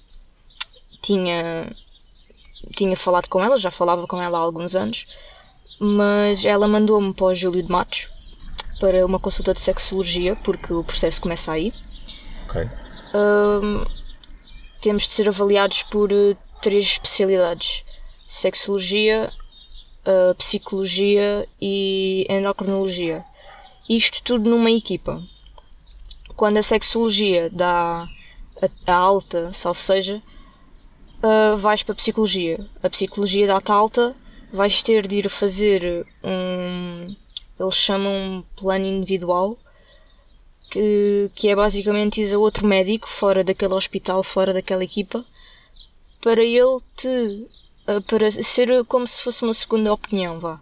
[1.02, 1.70] tinha,
[2.74, 5.06] tinha falado com ela, já falava com ela há alguns anos,
[5.78, 8.13] mas ela mandou-me para o Júlio de Matos
[8.84, 11.72] para uma consulta de sexologia, porque o processo começa aí.
[12.46, 12.68] Ok.
[13.14, 13.82] Hum,
[14.82, 17.82] temos de ser avaliados por eh, três especialidades:
[18.26, 19.32] sexologia,
[20.04, 23.24] eh, psicologia e endocrinologia.
[23.88, 25.22] Isto tudo numa equipa.
[26.36, 28.06] Quando a sexologia dá
[28.60, 30.22] a, a alta, salvo seja,
[31.22, 32.66] uh, vais para a psicologia.
[32.82, 34.14] A psicologia dá-te alta,
[34.52, 37.23] vais ter de ir fazer um.
[37.58, 39.58] Eles chamam um plano individual,
[40.70, 45.24] que, que é basicamente ir a outro médico fora daquele hospital, fora daquela equipa,
[46.20, 47.46] para ele te.
[47.88, 50.60] uh, para ser como se fosse uma segunda opinião, vá.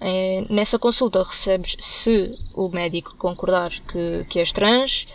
[0.00, 5.06] É, nessa consulta recebes, se o médico concordar que, que és trans,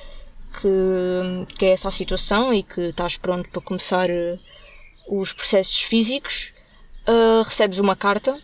[0.59, 4.39] que, que é essa a situação e que estás pronto para começar eh,
[5.07, 6.53] os processos físicos,
[7.05, 8.39] eh, recebes uma carta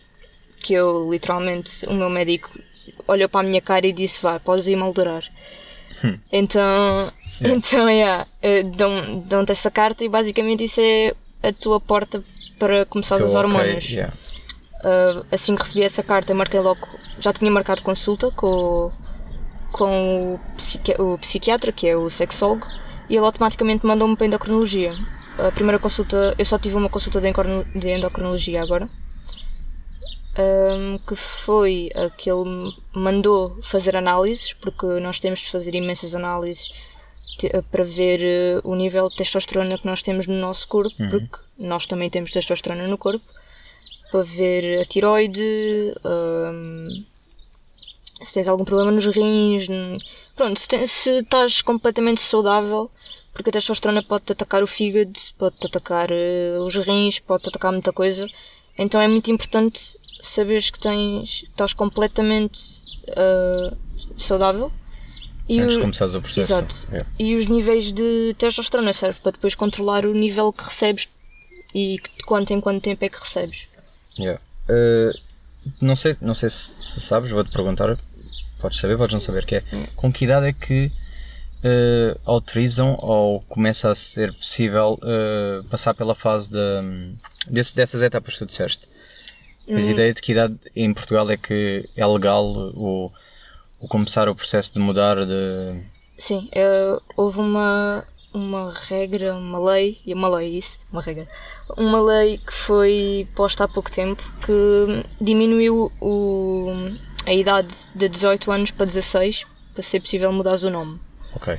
[0.60, 2.50] que eu literalmente, o meu médico
[3.06, 5.24] olhou para a minha cara e disse: Vá, podes ir moldurar.
[6.32, 12.22] Então, então yeah, eh, dão- dão-te essa carta e basicamente isso é a tua porta
[12.58, 13.84] para começar Tô as ok, hormonas.
[13.88, 14.12] yeah.
[14.80, 16.86] Uh, assim que recebi essa carta, marquei logo.
[17.18, 18.92] Já tinha marcado consulta com,
[19.72, 22.64] com o, psiqui- o psiquiatra, que é o sexólogo,
[23.08, 24.94] e ele automaticamente mandou-me para a endocrinologia.
[25.36, 27.28] A primeira consulta, eu só tive uma consulta de
[27.90, 28.88] endocrinologia agora,
[30.38, 36.14] um, que foi a que ele mandou fazer análises, porque nós temos de fazer imensas
[36.14, 36.70] análises
[37.38, 41.36] te- para ver eh, o nível de testosterona que nós temos no nosso corpo, porque
[41.58, 43.24] nós também temos testosterona no corpo
[44.10, 45.42] para ver a tiroide,
[46.04, 47.04] hum,
[48.22, 49.66] se tens algum problema nos rins,
[50.34, 52.90] pronto, se, tem- se estás completamente saudável,
[53.32, 57.92] porque a testosterona pode-te atacar o fígado, pode-te atacar eh, os rins, pode-te atacar muita
[57.92, 58.28] coisa,
[58.76, 62.60] então é muito importante saberes que tens, que estás completamente
[63.16, 63.74] ah,
[64.16, 64.72] saudável.
[65.48, 66.52] E Antes o- de começares o processo.
[66.52, 66.74] Exato.
[66.90, 67.08] Yeah.
[67.18, 71.08] E os níveis de testosterona serve para depois controlar o nível que recebes
[71.74, 73.62] e de quanto em quanto tempo é que recebes.
[74.18, 74.40] Yeah.
[74.68, 75.18] Uh,
[75.80, 77.96] não sei, não sei se, se sabes, vou-te perguntar.
[78.60, 79.64] Podes saber, podes não saber, que é
[79.96, 80.86] com que idade é que
[81.64, 87.14] uh, autorizam ou começa a ser possível uh, passar pela fase de,
[87.48, 88.86] desse- dessas etapas que tu disseste?
[89.68, 93.12] Tens ideia de que idade em Portugal é que é legal o,
[93.78, 95.80] o começar o processo de mudar de.
[96.16, 101.28] Sim, eh, houve uma, uma regra, uma lei, e uma lei isso, uma regra,
[101.76, 106.72] uma lei que foi posta há pouco tempo que diminuiu o,
[107.26, 110.98] a idade de 18 anos para 16 para ser possível mudar o nome.
[111.36, 111.56] Ok.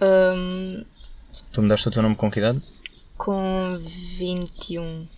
[0.00, 0.84] Ahm,
[1.52, 2.62] Tu mudaste o teu nome com que idade?
[3.16, 3.78] com
[4.18, 5.08] 21.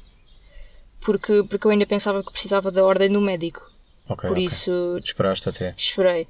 [1.09, 3.67] Porque, porque eu ainda pensava que precisava da ordem do médico.
[4.07, 4.29] Ok.
[4.29, 4.45] Por ok.
[4.45, 5.75] isso Esperaste até.
[5.75, 6.29] esperei.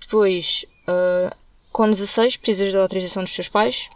[0.00, 1.36] Depois, ah,
[1.70, 3.88] com 16, precisas da autorização dos teus pais,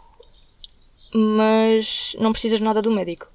[1.13, 3.27] mas não precisas nada do médico.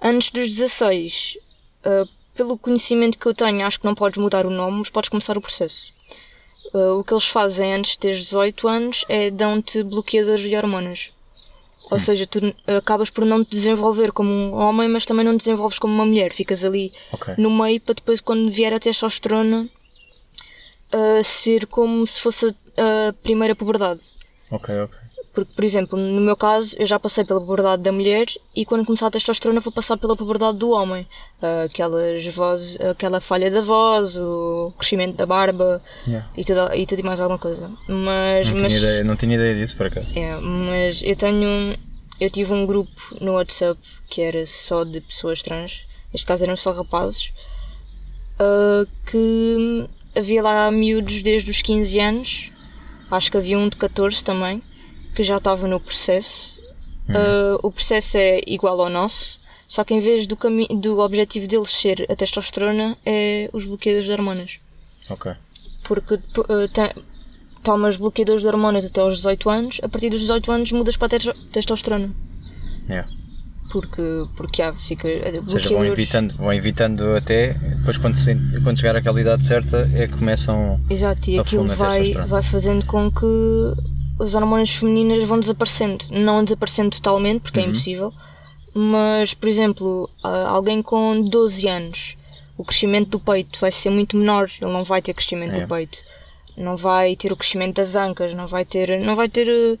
[0.00, 1.36] Antes dos 16,
[1.84, 5.10] ah, pelo conhecimento que eu tenho, acho que não podes mudar o nome, mas podes
[5.10, 5.92] começar o processo.
[6.72, 11.12] Ah, o que eles fazem antes de teres 18 anos é dão-te bloqueadores de hormonas.
[11.88, 15.44] Ou seja, tu acabas por não te desenvolver como um homem, mas também não te
[15.44, 16.32] desenvolves como uma mulher.
[16.32, 17.34] Ficas ali Ok.
[17.38, 19.68] no meio para depois, quando vier a testosterona,
[20.92, 24.00] uh, ser como se fosse a primeira puberdade.
[24.50, 24.98] Ok, ok.
[25.36, 28.86] Porque, por exemplo, no meu caso, eu já passei pela puberdade da mulher e quando
[28.86, 31.06] começar a testosterona vou passar pela puberdade do homem.
[31.42, 36.26] Uh, aquelas vozes, aquela falha da voz, o crescimento da barba Yeah.
[36.34, 37.70] e, tudo, e tudo e mais alguma coisa.
[37.86, 40.18] Mas, Não, mas, tinha ideia, não tinha ideia disso por acaso.
[40.18, 41.76] é, mas eu tenho.
[42.18, 45.82] Eu tive um grupo no WhatsApp que era só de pessoas trans,
[46.14, 47.30] neste caso eram só rapazes,
[48.38, 52.50] ah, que havia lá miúdos desde os 15 anos,
[53.10, 54.62] acho que havia um de 14 também,
[55.16, 56.54] que já estava no processo.
[57.08, 60.36] Ah, o processo é igual ao nosso, só que em vez do,
[60.80, 64.58] do objetivo deles ser a testosterona, é os bloqueios de hormonas
[65.08, 65.32] Ok.
[65.84, 66.90] porque uh, tem-
[67.62, 71.06] tomas bloqueadores de hormonas até aos 18 anos, a partir dos 18 anos mudas para
[71.06, 72.10] a testo- testosterona.
[72.88, 73.08] Yeah.
[73.72, 74.02] Porque,
[74.36, 75.08] porque ah, fica.
[75.42, 79.88] Ou seja, vão evitando, vão evitando até, depois quando, se- quando chegar àquela idade certa
[79.94, 80.78] é que começam.
[80.88, 83.26] Exato, e a aquilo vai, vai fazendo com que
[84.18, 86.04] as hormonas femininas vão desaparecendo.
[86.10, 87.68] Não desaparecendo totalmente, porque é Uhum.
[87.70, 88.12] impossível,
[88.74, 92.16] mas, por exemplo, alguém com 12 anos,
[92.56, 95.60] o crescimento do peito vai ser muito menor, ele não vai ter crescimento É.
[95.60, 95.98] do peito.
[96.56, 99.76] Não vai ter o crescimento das ancas, não vai ter, não vai ter eh,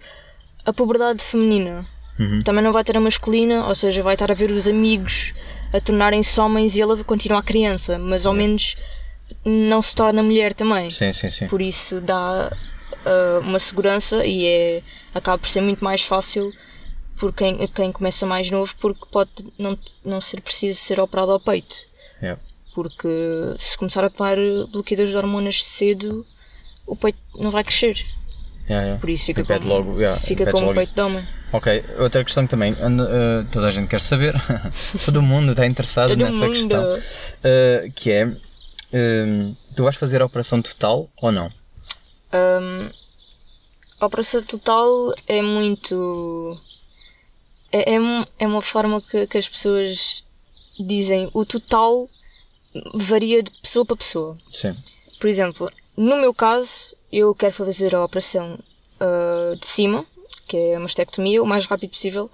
[0.64, 1.86] a puberdade feminina.
[2.18, 2.42] Uhum.
[2.42, 5.32] Também não vai ter a masculina, ou seja, vai estar a ver os amigos
[5.72, 8.76] a tornarem-se homens e ele continua a criança, mas ao menos
[9.44, 10.90] não se torna mulher também.
[10.90, 11.46] Sim, sim, sim.
[11.48, 12.54] Por isso dá
[13.06, 14.82] ah, uma segurança e é,
[15.14, 16.52] acaba por ser muito mais fácil
[17.16, 21.40] por quem, quem começa mais novo, porque pode não, não ser preciso ser operado ao
[21.40, 21.74] peito.
[22.22, 22.40] Yeah.
[22.74, 23.08] Porque
[23.58, 24.36] se começar a tomar
[24.70, 26.26] bloqueadores de hormonas cedo,
[26.86, 27.96] o peito não vai crescer.
[28.68, 29.00] Yeah, yeah.
[29.00, 30.94] Por isso fica Impede como, logo, yeah, fica como peito isso.
[30.94, 31.26] de homem.
[31.52, 34.34] Ok, outra questão que também eh, toda a gente quer saber,
[35.06, 36.52] todo mundo está interessado Todo nessa mundo.
[36.52, 37.02] questão,
[37.44, 38.36] eh, que é,
[38.92, 41.50] eh, tu vais fazer a operação total ou não?
[42.32, 42.90] Hum,
[44.00, 46.60] a operação total é muito.
[47.72, 50.24] É, é, um- é uma forma que, que as pessoas
[50.78, 51.30] dizem.
[51.32, 52.08] O total
[52.94, 54.36] varia de pessoa para pessoa.
[54.50, 54.76] Sim.
[55.18, 58.58] Por exemplo, no meu caso, eu quero fazer a operação
[59.00, 60.04] ah, de cima,
[60.46, 62.30] que é a mastectomia, o mais rápido possível,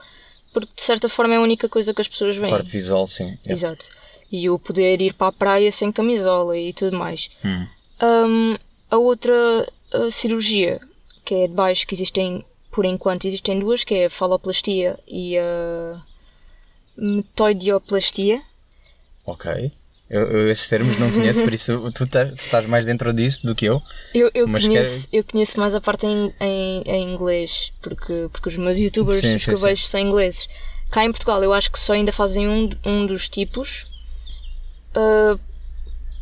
[0.52, 2.50] porque de certa forma é a única coisa que as pessoas veem.
[2.52, 3.38] Parte visual, sim.
[3.46, 3.86] Exato.
[4.30, 7.30] E eu poder ir para a praia sem camisola e tudo mais.
[7.44, 7.66] Hum.
[8.02, 8.56] Hum,
[8.90, 10.80] a outra uh, cirurgia,
[11.24, 15.36] que é de baixo, que existem, por enquanto, existem duas, que é a faloplastia e
[15.38, 16.02] a
[16.96, 18.42] metoidioplastia.
[19.24, 19.72] Ok.
[20.10, 23.46] Eu, eu esses termos não conheço, por isso tu estás, tu estás mais dentro disso
[23.46, 23.80] do que eu.
[24.12, 28.56] Eu, eu, conheço, eu conheço mais a parte em, em, em inglês, porque, porque os
[28.56, 29.64] meus youtubers Sim, os sim, que eu sim.
[29.64, 30.48] vejo são ingleses.
[30.90, 33.86] Cá em Portugal eu acho que só ainda fazem um, um dos tipos
[34.94, 35.38] ah,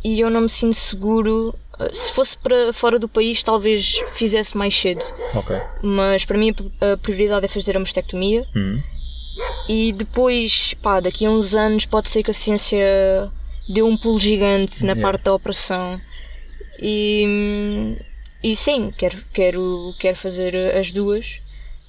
[0.03, 1.55] e eu não me sinto seguro.
[1.81, 5.03] Ah, Se fosse para fora do país, talvez fizesse mais cedo.
[5.35, 5.57] Ok.
[5.83, 8.81] Mas para mim a prioridade é fazer a mastectomia Hum.
[9.69, 13.31] e depois, pá, daqui a uns anos pode ser que a ciência
[13.69, 15.03] dê um pulo gigante na Yeah.
[15.03, 16.01] parte da operação.
[16.83, 17.97] E,
[18.43, 21.41] e sim, quero, quero, quero fazer as duas,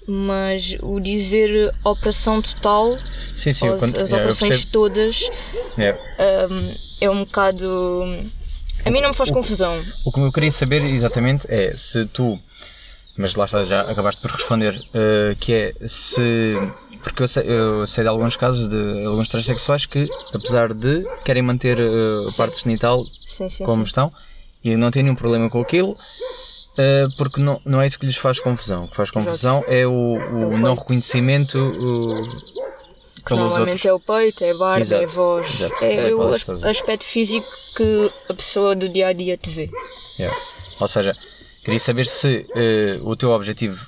[0.07, 2.97] mas o dizer operação total,
[3.35, 5.19] Sim, sim, as, as yeah, operações todas,
[5.77, 5.97] Yeah.
[6.49, 8.29] hum, é um bocado.
[8.85, 9.83] A mim não me faz confusão.
[10.05, 12.39] O que eu queria saber exatamente é se tu,
[13.17, 16.55] mas lá está, já acabaste por responder, eh, que é se.
[17.03, 21.41] Porque eu sei, eu sei de alguns casos de alguns transexuais que, apesar de querem
[21.41, 23.87] manter eh, a parte genital Sim, sim, como sim.
[23.87, 24.11] estão
[24.63, 25.97] e não têm nenhum problema com aquilo,
[26.77, 28.85] eh, porque não, não é isso que lhes faz confusão.
[28.85, 32.60] O que faz confusão é o, o o não reconhecimento o,
[33.29, 33.85] Normalmente outros.
[33.85, 35.85] é o peito, é a barba, Exato, é a voz, exato.
[35.85, 39.69] é, É o as- aspecto físico que a pessoa do dia a dia te vê.
[40.19, 40.37] Yeah.
[40.79, 41.15] Ou seja,
[41.63, 43.85] queria saber se eh, o teu objetivo,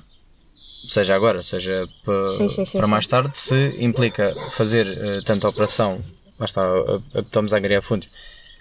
[0.87, 2.91] seja agora, seja pa- Sim, sim, sim, para sim.
[2.91, 6.01] mais tarde, se implica fazer eh, tanto a operação,
[6.39, 8.07] lá está, a, a que estamos a agregar fundos,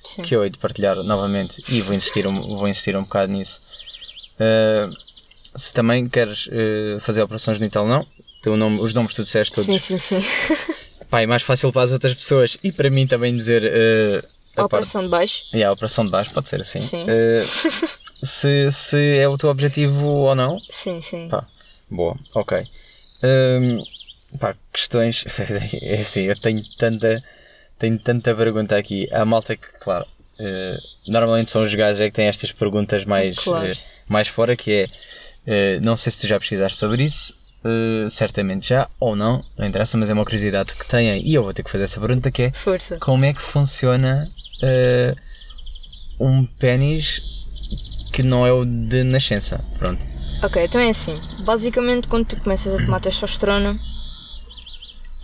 [0.04, 0.22] Sim.
[0.22, 3.66] que eu hei de partilhar novamente e vou insistir um, vou insistir um bocado nisso.
[4.38, 4.88] Eh,
[5.54, 6.48] se também queres
[7.02, 8.06] fazer a operação genital, não.
[8.42, 9.66] Teu nome, os nomes que tu disseste todos.
[9.66, 10.24] Sim, sim, sim.
[11.08, 14.16] Pá, é mais fácil para as outras pessoas e para mim também dizer eh,
[14.56, 15.42] A a parte operação de baixo.
[15.52, 16.80] e a operação de baixo, pode ser assim.
[16.80, 17.04] Sim.
[17.08, 17.42] Eh,
[18.22, 20.58] se, se é o teu objetivo ou não.
[20.70, 21.28] Sim, sim.
[21.28, 21.46] Pá,
[21.90, 22.66] boa, ok.
[23.22, 23.84] Hum,
[24.40, 25.24] pá, questões.
[25.82, 27.22] É assim, eu tenho tanta.
[27.78, 29.08] Tenho tanta pergunta aqui.
[29.12, 30.06] A malta que, claro,
[30.40, 33.66] eh, normalmente são os gajos é que têm estas perguntas mais, Claro.
[33.66, 33.76] eh,
[34.08, 34.88] mais fora, que
[35.46, 35.80] é.
[35.80, 37.34] não sei se tu já pesquisaste sobre isso.
[37.64, 41.42] Eh, certamente já, ou não, não interessa, mas é uma curiosidade que tenho e eu
[41.42, 42.98] vou ter que fazer essa pergunta que é Força.
[42.98, 44.28] como é que funciona
[44.62, 45.14] eh,
[46.20, 47.20] um pênis
[48.12, 49.64] que não é o de nascença.
[49.78, 50.06] Pronto.
[50.42, 51.20] Ok, então é assim.
[51.44, 53.78] Basicamente, quando tu começas a tomar testosterona,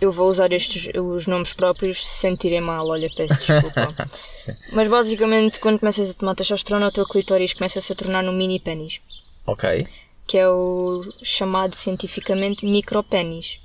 [0.01, 3.93] eu vou usar estes os nomes próprios se sentirem mal, olha, peço desculpa.
[4.71, 8.31] Mas basicamente, quando começas a tomar testosterona, o teu clitóris começa a se tornar num
[8.33, 9.01] mini pênis,
[9.45, 9.85] Ok.
[10.29, 13.57] Que é o chamado cientificamente micropénis.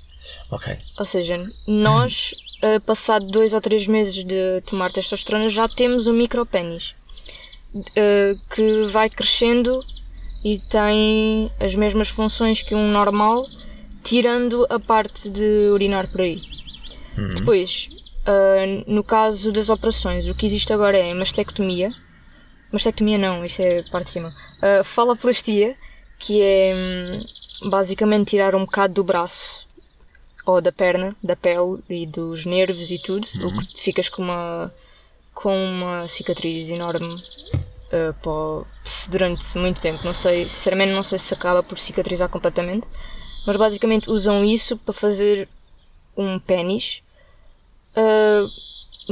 [0.49, 0.75] Ok.
[0.97, 6.13] Ou seja, nós, eh, passado dois ou três meses de tomar testosterona, já temos um
[6.13, 6.95] micropénis
[7.95, 9.85] eh, que vai crescendo
[10.43, 13.45] e tem as mesmas funções que um normal,
[14.03, 16.41] tirando a parte de urinar por aí.
[17.35, 17.89] Depois,
[18.25, 21.93] eh, no caso das operações, o que existe agora é mastectomia.
[22.71, 24.33] Mastectomia não, isto é a parte de cima.
[24.57, 25.77] Uh, faloplastia,
[26.19, 29.65] que é hum, basicamente tirar um bocado do braço
[30.45, 34.73] ou da perna, da pele e dos nervos e tudo, o que ficas com uma
[35.33, 37.15] com uma cicatriz enorme
[37.91, 38.65] uh, o-
[39.09, 40.03] durante muito tempo.
[40.05, 42.87] Não sei, sinceramente não sei se acaba por cicatrizar completamente,
[43.45, 45.49] mas basicamente usam isso para fazer
[46.17, 47.01] um pênis.
[47.97, 48.49] Uh,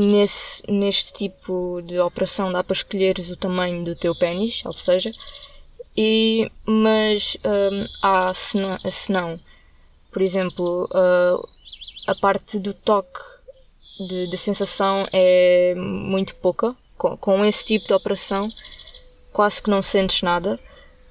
[0.02, 5.12] nesse, neste tipo de operação dá para escolheres o tamanho do teu pênis, ou seja,
[5.96, 9.40] e, mas hum, há se não, se não,
[10.12, 11.50] por exemplo, uh,
[12.08, 13.20] a parte do toque
[14.08, 16.76] de, de sensação é muito pouca.
[16.98, 18.52] Com, com esse tipo de operação,
[19.32, 20.60] quase que não sentes nada.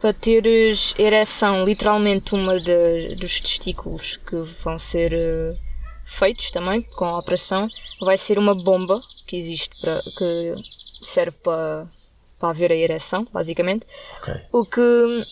[0.01, 5.57] Para teres ereção, literalmente uma de- dos testículos que vão ser uh,
[6.05, 7.69] feitos também com a operação,
[8.01, 10.55] vai ser uma bomba que existe para que
[11.03, 11.87] serve para,
[12.43, 13.87] para haver a ereção, basicamente.
[14.21, 14.35] Ok.
[14.53, 15.25] O que,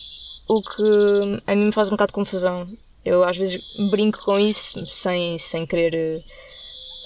[0.47, 2.67] o que a mim me faz um bocado de confusão
[3.03, 3.59] Eu às vezes
[3.91, 6.23] brinco com isso sem, sem querer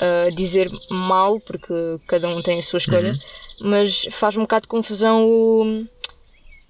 [0.01, 1.73] uh, dizer mal, porque
[2.07, 3.69] cada um tem a sua escolha, Uhum.
[3.71, 5.85] mas faz um bocado de confusão o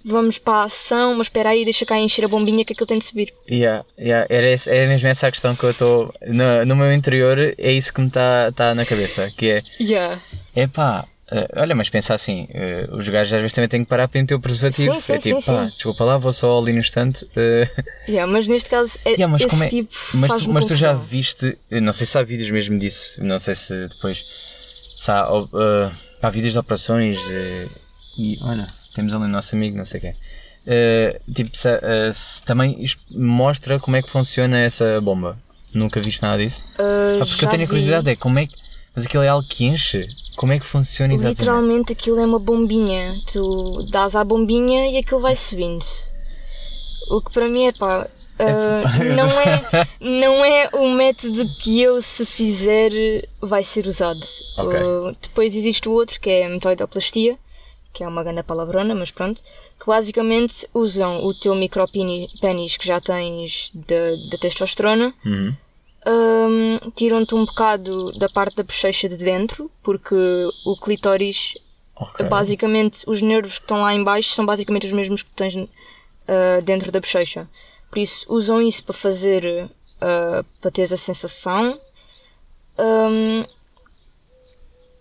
[0.08, 3.00] vamos para a ação, mas espera aí, deixa cá encher a bombinha que aquilo tem
[3.00, 3.34] de subir.
[3.50, 6.14] Yeah, yeah, era esse, é mesmo essa a questão que eu estou.
[6.28, 9.32] No, no meu interior é isso que me está tá na cabeça.
[9.36, 9.64] Que é.
[9.82, 10.22] Yeah.
[10.56, 14.08] Epá, eh, olha, mas pensa assim, eh, os gajos às vezes também têm que parar
[14.08, 14.94] para meter o preservativo.
[14.96, 15.74] Sim, sim, é tipo, sim, pá, sim.
[15.74, 17.28] desculpa lá, vou só ali no instante.
[17.36, 17.70] eh,
[18.08, 20.76] Yeah, mas neste caso, é, Yeah, mas esse como é- tipo mas, tu, mas tu
[20.76, 24.24] já viste, não sei se há vídeos mesmo disso, não sei se depois
[24.96, 27.18] se há, eh, há vídeos de operações
[28.18, 30.16] e olha, temos ali o nosso amigo, não sei quem.
[31.34, 31.70] Tipo, se,
[32.14, 35.38] se também mostra como é que funciona essa bomba.
[35.74, 36.64] Nunca viste nada disso?
[36.80, 37.70] Uh, Ah, porque eu tenho a vi.
[37.70, 38.54] curiosidade, é como é que.
[38.96, 40.08] Mas aquilo é algo que enche?
[40.36, 41.40] Como é que funciona exatamente?
[41.40, 43.16] Literalmente aquilo é uma bombinha.
[43.32, 45.86] Tu dás à bombinha e aquilo vai subindo.
[47.10, 48.08] O que para mim é pá.
[48.40, 52.92] uh, não, é, não é o método que eu, se fizer,
[53.42, 54.20] vai ser usado.
[54.58, 54.80] Ok.
[54.82, 57.38] Uh, depois existe o outro que é a metoidoplastia,
[57.94, 59.42] que é uma grande palavrona, mas pronto.
[59.80, 65.54] Que basicamente usam o teu micropénis que já tens da da testosterona Uhum.
[66.08, 70.16] Hum, tiram-te um bocado da parte da bochecha de dentro, porque
[70.66, 71.58] o clitóris,
[71.96, 72.26] Ok.
[72.28, 75.56] basicamente, os nervos que estão lá em baixo são basicamente os mesmos que tens
[76.28, 77.50] ah, dentro da bochecha.
[77.90, 79.70] Por isso, usam isso para fazer,
[80.02, 81.80] ah, para teres a sensação.
[82.78, 83.46] Hum,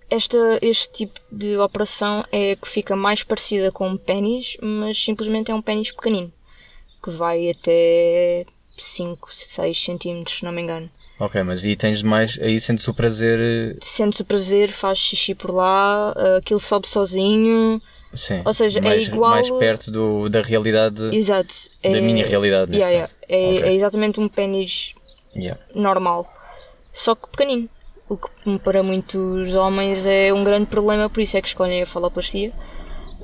[0.09, 5.51] esta, este tipo de operação é que fica mais parecida com um pênis, mas simplesmente
[5.51, 6.33] é um pênis pequenino,
[7.03, 10.90] que vai até 5, 6 centímetros, se não me engano.
[11.18, 12.38] Ok, mas aí tens mais.
[12.42, 13.38] Aí sentes o prazer.
[13.40, 17.81] eh, Sentes o prazer, faz xixi por lá, ah, aquilo sobe sozinho.
[18.14, 18.42] Sim.
[18.44, 21.14] Ou seja, é mais, igual- Mais perto do, da realidade.
[21.16, 21.55] Exato.
[21.83, 23.16] Da minha realidade, neste Yeah, caso.
[23.29, 23.57] yeah.
[23.57, 23.70] É, Ok.
[23.70, 24.94] é exatamente um pênis
[25.37, 25.61] Yeah.
[25.74, 26.33] normal,
[26.92, 27.68] só que pequenino.
[28.09, 28.29] O que
[28.62, 32.53] para muitos homens é um grande problema, por isso é que escolhem a faloplastia.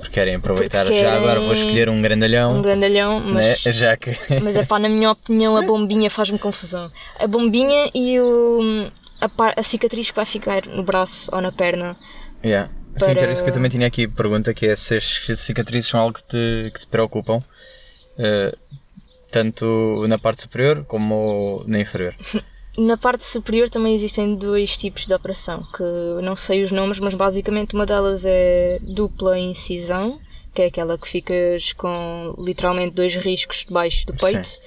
[0.01, 0.83] Porque querem aproveitar.
[0.83, 2.57] Porque Já agora vou escolher um grandalhão.
[2.57, 3.71] Um grandalhão, mas, né?
[3.71, 4.11] Já que.
[4.41, 6.91] mas é pá, na minha opinião, a bombinha faz-me confusão.
[7.19, 8.89] A bombinha e o,
[9.21, 11.95] a, par- a cicatriz que vai ficar no braço ou na perna.
[12.43, 12.69] Yeah.
[12.97, 15.05] Sim, Para- que era isso que eu também tinha aqui pergunta, que é se as
[15.37, 17.41] cicatrizes são algo que te, que te preocupam,
[18.17, 18.53] eh,
[19.31, 22.15] tanto na parte superior como na inferior.
[22.77, 25.83] Na parte superior também existem dois tipos de operação, que
[26.23, 30.19] não sei os nomes, mas basicamente uma delas é dupla incisão,
[30.53, 34.47] que é aquela que ficas com literalmente dois riscos debaixo do peito.
[34.47, 34.57] Sim.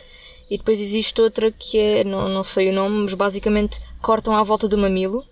[0.50, 4.42] E depois existe outra que é, não, não sei o nome, mas basicamente cortam à
[4.42, 5.24] volta do mamilo,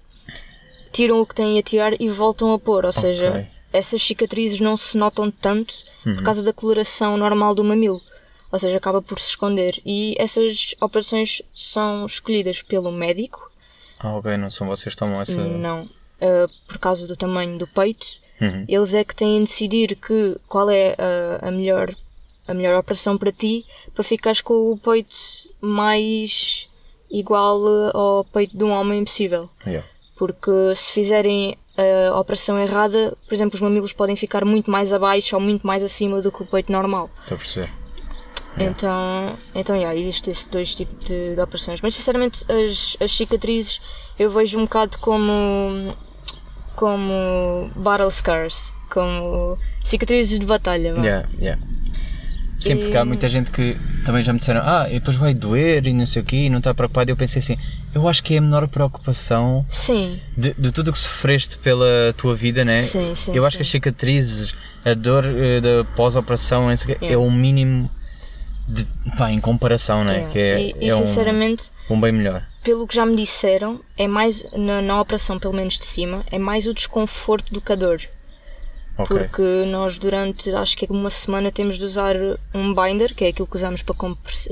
[0.90, 2.86] tiram o que têm a tirar e voltam a pôr.
[2.86, 3.46] Ou seja, Ok.
[3.72, 6.16] essas cicatrizes não se notam tanto Uhum.
[6.16, 8.00] por causa da coloração normal do mamilo.
[8.52, 9.80] Ou seja, acaba por se esconder.
[9.84, 13.50] E essas operações são escolhidas pelo médico,
[13.98, 15.42] Ah, ok, não são vocês que tomam essa.
[15.42, 18.06] não uh, por causa do tamanho do peito.
[18.40, 18.64] Uhum.
[18.68, 21.94] Eles é que têm de decidir que, qual é a, a melhor,
[22.46, 25.16] a melhor operação para ti, para ficares com o peito
[25.60, 26.68] mais
[27.10, 29.48] igual uh, ao peito de um homem possível.
[29.66, 29.86] Yeah.
[30.16, 31.56] Porque se fizerem
[32.10, 35.82] a operação errada, por exemplo, os mamilos podem ficar muito mais abaixo ou muito mais
[35.82, 37.10] acima do que o peito normal.
[37.22, 37.81] Estou a perceber.
[38.56, 38.70] Yeah.
[38.70, 41.80] Então, então yeah, existe esses dois tipos de, de operações.
[41.80, 43.80] Mas sinceramente, as, as cicatrizes
[44.18, 45.96] eu vejo um bocado como.
[46.76, 48.72] como battle scars.
[48.90, 50.88] Como cicatrizes de batalha.
[50.98, 51.62] Yeah, yeah.
[52.62, 55.84] Sim, porque há muita gente que também já me disseram, ah, e depois vai doer
[55.84, 57.10] e não sei o quê, e não está preocupado.
[57.10, 57.58] E eu pensei assim,
[57.92, 62.14] eu acho que é a menor preocupação Sim, de, de tudo o que sofreste pela
[62.16, 62.78] tua vida, né?
[62.78, 63.34] sim, sim.
[63.34, 66.68] eu acho que as cicatrizes, a dor eh, da pós-operação,
[67.00, 67.90] é o mínimo
[68.68, 70.14] de, pá, em comparação, né?
[70.14, 70.32] Yeah.
[70.32, 72.46] Que é, e, e é um- sinceramente, um, bem melhor.
[72.62, 76.38] pelo que já me disseram, é mais, na, na operação pelo menos de cima, é
[76.38, 78.00] mais o desconforto do que a dor.
[78.98, 79.16] Ok.
[79.16, 82.14] Porque nós durante acho que é uma semana temos de usar
[82.54, 83.94] um binder, que é aquilo que usamos para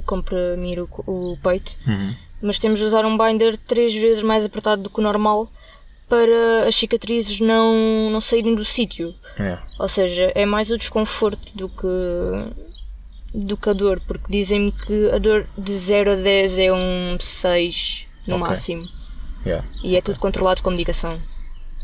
[0.07, 2.15] comprimir o, o peito, Uhum.
[2.41, 5.51] mas temos de usar um binder três vezes mais apertado do que o normal
[6.09, 9.15] para as cicatrizes não, não saírem do sítio.
[9.39, 9.63] Yeah.
[9.79, 11.87] Ou seja, é mais o desconforto do que
[13.35, 17.17] do que a dor, porque dizem-me que a dor de 0 a 10 é um
[17.19, 18.49] 6 no Ok.
[18.49, 18.89] máximo.
[19.47, 19.67] Yeah.
[19.83, 21.21] E é tudo controlado com medicação.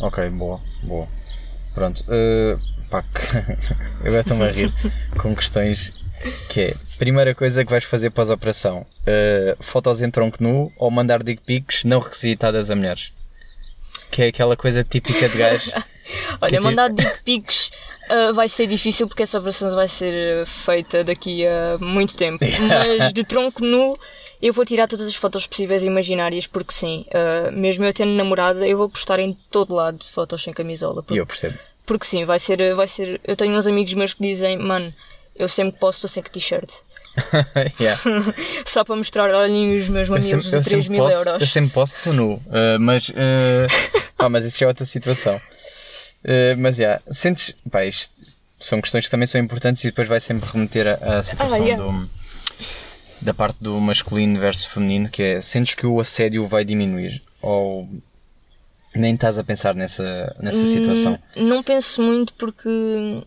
[0.01, 1.09] Ok, boa, boa.
[1.75, 2.05] Pronto.
[2.09, 2.57] eh,
[2.91, 3.05] pá,
[4.01, 4.73] eu agora estou-me a rir
[5.19, 5.93] com questões
[6.49, 11.23] que é, primeira coisa que vais fazer pós-operação, eh, fotos em tronco nu ou mandar
[11.23, 13.13] dick pics não requisitadas a mulheres?
[14.11, 15.71] Que é aquela coisa típica de gajo
[16.41, 17.71] Olha, que- mandar dick pics
[18.09, 22.45] ah, vai ser difícil porque essa operação vai ser ah, feita daqui a muito tempo.
[22.69, 23.99] Mas de tronco nu,
[24.41, 28.13] eu vou tirar todas as fotos possíveis e imaginárias porque sim, ah, mesmo eu tendo
[28.13, 31.03] namorada, eu vou postar em todo lado fotos sem camisola.
[31.03, 31.59] Porque, eu percebo.
[31.85, 33.21] porque sim, vai ser, vai ser.
[33.25, 34.93] Eu tenho uns amigos meus que dizem, mano,
[35.35, 36.71] eu sempre que posso estou sem t-shirt.
[37.81, 37.99] Yeah.
[38.67, 41.41] Só para mostrar, olhem os meus mamilos eu de 3 sempre mil posso, euros.
[41.41, 42.35] eu sempre posso, estou nu.
[42.35, 43.15] Uh, mas, uh,
[44.19, 45.41] ah, mas isso é outra situação.
[46.27, 48.27] Uh, mas, já, sentes, pá, isto
[48.59, 51.83] são questões que também são importantes e depois vai sempre remeter a situação Ah, yeah.
[51.85, 52.11] do,
[53.23, 57.23] da parte do masculino versus feminino, que é, sentes que o assédio vai diminuir?
[57.41, 57.89] Ou
[58.95, 61.19] nem estás a pensar nessa, nessa situação?
[61.37, 63.23] Hum, Não penso muito porque, hum,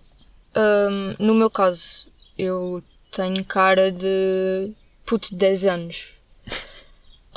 [1.20, 4.72] no meu caso, eu tenho cara de
[5.06, 6.08] puto de 10 anos.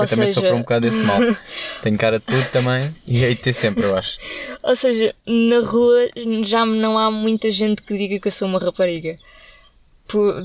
[0.02, 1.18] Eu também sofro um bocado desse mal.
[1.82, 4.18] Tenho cara de puto também e hei de ter sempre, eu acho.
[4.62, 6.08] Ou seja, na rua
[6.44, 9.18] já não há muita gente que diga que eu sou uma rapariga.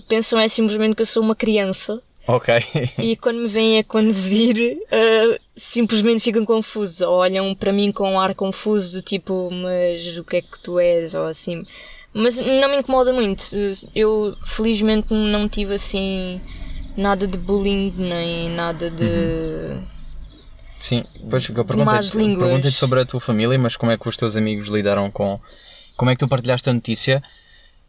[0.07, 2.53] Pensam é simplesmente que eu sou uma criança Ok.
[2.99, 8.11] e quando me veem a conduzir ah, simplesmente ficam confusos ou olham para mim com
[8.11, 11.65] um ar confuso do tipo mas o que é que tu és ou assim
[12.13, 13.45] mas não me incomoda muito
[13.95, 16.41] eu felizmente não tive assim
[16.97, 19.77] nada de bullying nem nada de
[20.79, 24.35] Sim, pois eu perguntei-te perguntei sobre a tua família, mas como é que os teus
[24.35, 25.39] amigos lidaram com.
[25.95, 27.21] Como é que tu partilhaste a notícia?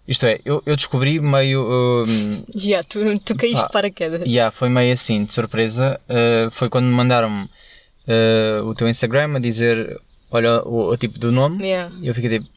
[0.06, 2.04] Isto é, eu, eu descobri meio.
[2.08, 6.00] hum, já tu, tu caíste Pá, de paraquedas yeah, foi meio assim, de surpresa.
[6.08, 10.00] uh, foi quando me mandaram uh, o teu Instagram a dizer:
[10.30, 11.62] Olha o, o tipo do nome.
[11.62, 11.94] Yeah.
[12.00, 12.48] E eu fiquei tipo: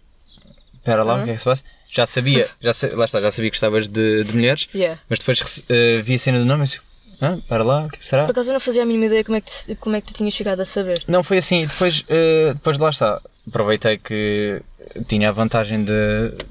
[0.76, 1.64] Espera lá, o que é que se passa?
[1.92, 5.00] Já sabia, já, sa- lá está, já sabia que gostavas de, de mulheres, Yeah.
[5.10, 6.80] mas depois uh, vi a cena do nome e disse:
[7.22, 8.24] ah, Espera lá, o que é que será?
[8.26, 10.08] por acaso eu não fazia a mínima ideia como é que, tu- como é que
[10.08, 11.66] tu tinhas chegado a saber Não, foi assim.
[11.68, 13.22] Depois, eh, depois de lá está.
[13.48, 14.62] Aproveitei que
[15.08, 15.92] tinha a vantagem de,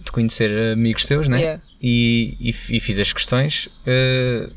[0.04, 1.38] de conhecer amigos teus, né?
[1.40, 1.62] Yeah.
[1.80, 3.68] E, e, e fiz as questões.
[3.86, 4.50] eh,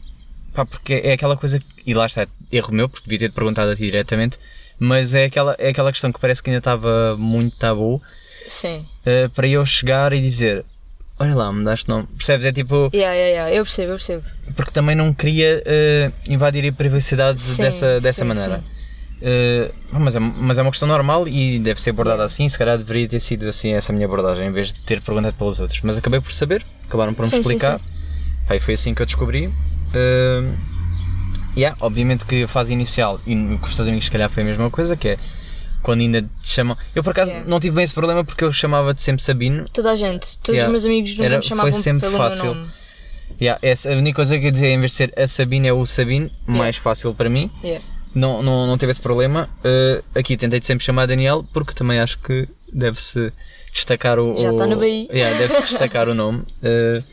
[0.54, 1.62] pá, porque é aquela coisa.
[1.86, 4.38] E lá está, erro meu, porque devia ter perguntado a ti diretamente.
[4.80, 8.02] Mas é aquela, é aquela questão que parece que ainda estava muito tabu
[8.48, 10.66] sim eh, para eu chegar e dizer:
[11.24, 12.06] Olha lá, me daste nome.
[12.18, 12.46] Percebes?
[12.46, 12.90] É tipo.
[12.94, 13.56] yeah, yeah, yeah.
[13.56, 14.24] eu percebo eu percebo
[14.56, 18.58] Porque também não queria eh, invadir a privacidade Sim, dessa, dessa sim, maneira.
[18.58, 18.64] sim.
[19.22, 22.50] Eh, mas, é, mas é uma questão normal e deve ser abordada assim.
[22.50, 25.62] Se calhar deveria ter sido assim essa minha abordagem, em vez de ter perguntado pelos
[25.62, 25.80] outros.
[25.82, 27.80] Mas acabei por saber, acabaram por me explicar.
[28.60, 29.50] Foi assim que eu descobri.
[29.94, 30.44] Eh,
[31.56, 34.46] yeah, obviamente que a fase inicial, e com os teus amigos, se calhar foi a
[34.46, 35.18] mesma coisa, que é
[35.84, 36.76] quando ainda te chamam.
[36.96, 37.48] Eu por acaso Yeah.
[37.50, 39.66] não tive bem esse problema porque eu chamava-te sempre Sabino.
[39.72, 40.66] toda a gente todos Yeah.
[40.66, 42.44] os meus amigos nunca Era- me foi chamavam sempre pelo fácil.
[42.46, 42.72] meu nome
[43.42, 45.68] Yeah, essa, a única coisa que eu ia dizer, em vez de ser a Sabine,
[45.68, 47.50] é o Sabino, mais fácil para mim.
[48.14, 49.50] não, não, não teve esse problema.
[49.66, 53.34] Uh, aqui tentei sempre chamar Daniel porque também acho que deve-se
[53.72, 54.38] destacar o.
[54.38, 55.08] Já está no BI.
[55.12, 56.44] Yeah, deve-se destacar o nome.
[56.62, 57.04] Uh,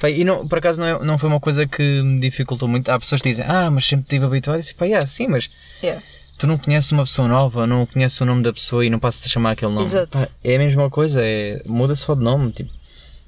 [0.00, 2.88] pá, e não, por acaso não, é- não foi uma coisa que me dificultou muito.
[2.88, 4.56] Há pessoas que dizem, ah, mas sempre estive habituado.
[4.58, 5.50] E disse, pá, yeah, sim, mas
[5.82, 6.02] Yeah.
[6.38, 9.24] Tu não conheces uma pessoa nova, não conheces o nome da pessoa e não passas
[9.26, 9.84] a chamar aquele nome.
[9.84, 10.16] Exato.
[10.16, 12.52] Pá, é a mesma coisa, é, muda só de nome.
[12.52, 12.70] Tipo,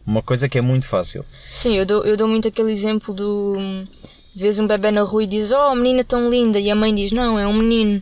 [0.06, 1.24] uma coisa que é muito fácil.
[1.52, 3.56] Sim, eu dou, eu dou muito aquele exemplo do.
[4.34, 7.10] Vês um bebê na rua e dizes, oh, menina tão linda, e a mãe diz,
[7.10, 8.00] não, é um menino.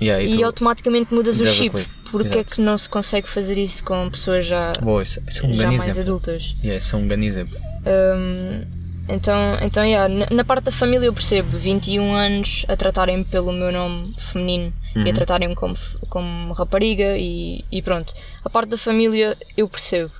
[0.00, 1.86] Yeah, E, tu- automaticamente mudas o chip.
[2.10, 2.54] Porque é exato.
[2.54, 5.66] que não se consegue fazer isso com pessoas já, Boa, isso, isso é um já
[5.72, 6.00] mais exemplo.
[6.02, 6.54] adultas?
[6.62, 7.58] Yeah, isso é um grande exemplo.
[7.84, 8.62] Hum,
[9.08, 13.52] então, então yeah, na, na parte da família eu percebo 21 anos a tratarem-me pelo
[13.52, 15.12] meu nome feminino e a Uhum.
[15.12, 15.76] tratarem-me como,
[16.08, 18.14] como rapariga e, e pronto.
[18.44, 20.10] A parte da família eu percebo.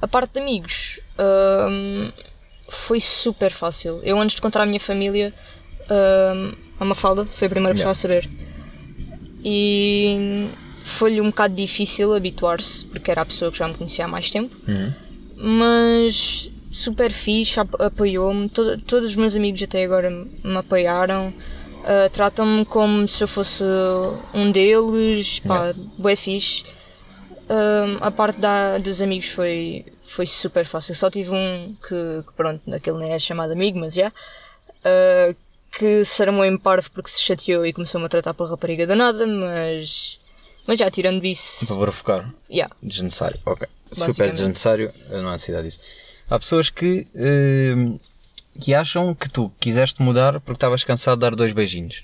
[0.00, 2.12] A parte de amigos hum,
[2.68, 4.00] foi super fácil.
[4.02, 5.32] Eu antes de contar à minha família,
[5.90, 8.28] hum, a Mafalda foi a primeira pessoa a saber.
[9.44, 10.48] E
[10.84, 14.30] foi-lhe um bocado difícil habituar-se, porque era a pessoa que já me conhecia há mais
[14.30, 14.92] tempo Uhum.
[15.36, 18.48] mas super fixe, ap- apoiou-me.
[18.48, 21.32] To- todos os meus amigos até agora me apoiaram.
[21.78, 23.62] Uh, Tratam-me como se eu fosse
[24.34, 26.64] um deles, pá, bué fixe.
[27.48, 30.94] Um, a parte da, dos amigos foi, foi super fácil.
[30.94, 34.08] Só tive um que, que pronto, aquele nem é chamado amigo, mas já.
[34.08, 35.34] uh,
[35.70, 39.26] que se armou em parvo porque se chateou e começou-me a tratar por rapariga danada,
[39.26, 40.18] mas.
[40.66, 41.66] Mas já, tirando isso.
[41.66, 42.34] Para provocar.
[42.50, 42.74] Yeah.
[42.82, 43.66] Desnecessário, ok.
[43.92, 45.80] Super desnecessário, não há necessidade disso.
[46.30, 47.98] Há pessoas que, hum,
[48.60, 52.02] que acham que tu quiseste mudar porque estavas cansado de dar dois beijinhos.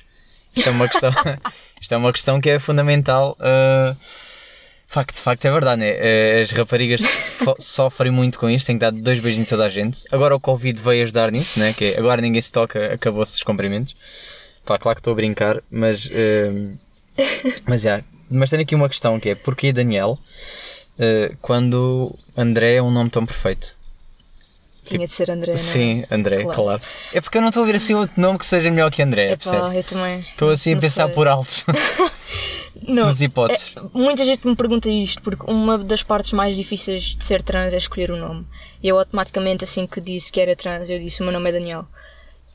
[0.56, 1.10] Isto é uma questão,
[1.80, 3.36] isto é uma questão que é fundamental.
[3.40, 3.96] Uh,
[4.88, 5.90] facto, facto é verdade, né?
[5.90, 7.02] Eh, As raparigas
[7.58, 10.04] sofrem muito com isto, têm que dar dois beijinhos a toda a gente.
[10.12, 11.72] Agora o Covid veio ajudar nisso, né?
[11.72, 13.96] Que é, agora ninguém se toca, acabou-se os cumprimentos.
[14.64, 16.08] Pá, claro que estou a brincar, mas.
[16.10, 16.76] hum,
[17.66, 18.02] mas já.
[18.30, 20.18] Mas tenho aqui uma questão que é: porquê Daniel?
[20.98, 23.76] eh, quando André é um nome tão perfeito.
[24.84, 25.62] Tinha de ser André, não é?
[25.62, 26.62] Sim, André, Claro.
[26.62, 26.82] claro.
[27.12, 29.32] É porque eu não estou a ouvir assim outro nome que seja melhor que André,
[29.32, 29.78] Epá, percebe?
[29.78, 30.20] eu também.
[30.20, 31.14] Estou assim a não pensar sei.
[31.14, 31.64] por alto
[32.86, 33.74] Não, nas hipóteses.
[33.76, 37.72] É, muita gente me pergunta isto porque uma das partes mais difíceis de ser trans
[37.72, 38.44] é escolher o nome.
[38.82, 41.52] E eu automaticamente, assim que disse que era trans, eu disse: O meu nome é
[41.52, 41.86] Daniel.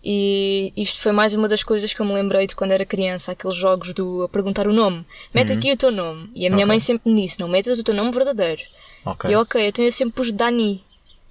[0.03, 3.31] E isto foi mais uma das coisas que eu me lembrei de quando era criança,
[3.33, 5.05] aqueles jogos do a perguntar o nome.
[5.33, 6.29] Mete aqui o teu nome.
[6.35, 6.67] E a minha Ok.
[6.67, 8.61] mãe sempre me disse: Não metas o teu nome verdadeiro.
[9.05, 10.83] Ok, E eu, ok, então eu sempre pus Dani.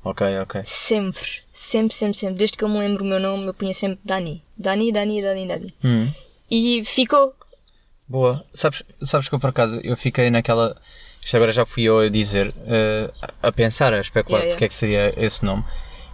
[0.04, 0.62] Ok, ok.
[0.64, 1.28] Sempre.
[1.52, 2.36] Sempre, sempre, sempre.
[2.38, 4.42] Desde que eu me lembro o meu nome, eu punha sempre Dani.
[4.56, 5.74] Dani, Dani, Dani, Dani.
[5.84, 6.12] Hum,
[6.50, 7.34] E ficou.
[8.06, 8.44] boa.
[8.54, 10.76] Sabes, sabes que eu por acaso eu fiquei naquela.
[11.24, 13.10] Isto agora já fui eu a dizer, eh,
[13.42, 14.54] a pensar, a especular Yeah, yeah.
[14.54, 15.62] porque é que seria esse nome.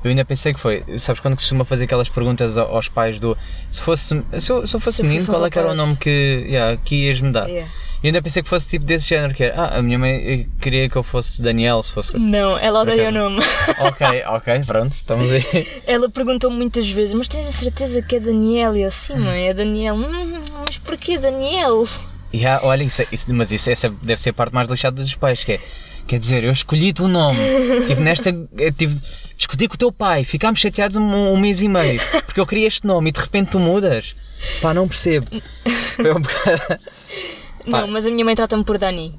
[0.03, 3.37] Eu ainda pensei que foi, sabes quando costuma fazer aquelas perguntas aos pais do
[3.71, 5.75] se fosse se eu, se eu fosse Se menino, fosse qual é que era o
[5.75, 7.49] nome que, yeah, que ias me dar?
[7.49, 7.71] Yeah.
[8.05, 10.47] E ainda pensei que fosse tipo desse género, que era, ah, a minha mãe eh,
[10.61, 12.13] queria que eu fosse Daniel, se fosse.
[12.19, 13.41] Não, ela odeia o nome.
[13.81, 15.67] ok, ok, pronto, estamos aí.
[15.87, 18.77] Ela perguntou muitas vezes, mas tens a certeza que é Daniel?
[18.77, 19.95] E eu, sim, mãe, é Daniel.
[19.95, 21.89] Hum, mas porquê Daniel?
[22.35, 25.15] Yeah, olha, isso, é- isso- mas isso essa deve ser a parte mais lixada dos
[25.15, 25.61] pais, que é,
[26.07, 27.39] quer dizer, eu escolhi-te o nome,
[27.89, 28.29] tive nesta,
[28.59, 29.01] eh, tive,
[29.35, 31.03] discuti com o teu pai, ficámos chateados um,
[31.33, 34.15] um mês e meio, porque eu queria este nome e de repente tu mudas.
[34.61, 35.27] Pá, não percebo.
[35.97, 36.79] Foi um bocado...
[37.67, 39.19] Não, mas a minha mãe trata-me por Dani.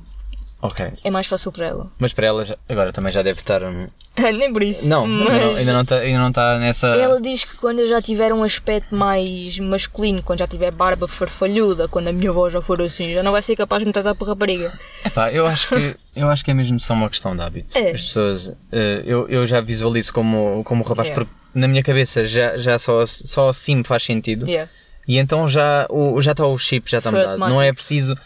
[0.62, 1.88] Ok, É mais fácil para ela.
[2.00, 3.62] mas para ela já- agora também já deve estar...
[3.62, 3.86] um-
[4.18, 4.88] Nem por isso.
[4.88, 6.88] Não, mas ainda não- ainda não está ainda não está nessa...
[6.88, 11.08] Ela diz que quando eu já tiver um aspecto mais masculino, quando já tiver barba
[11.08, 13.92] farfalhuda, quando a minha voz já for assim, já não vai ser capaz de me
[13.94, 14.74] tratar por rapariga.
[15.06, 17.78] Epá, eu acho que eu acho que é mesmo só uma questão de hábito.
[17.78, 17.92] É.
[17.92, 21.26] As pessoas, eh, eu, eu já visualizo como como rapaz Yeah.
[21.26, 24.48] porque na minha cabeça já, já só só assim me faz sentido.
[24.48, 24.72] Yeah.
[25.08, 27.38] E então já o já está o chip já está Foi mudado.
[27.38, 28.18] Não é preciso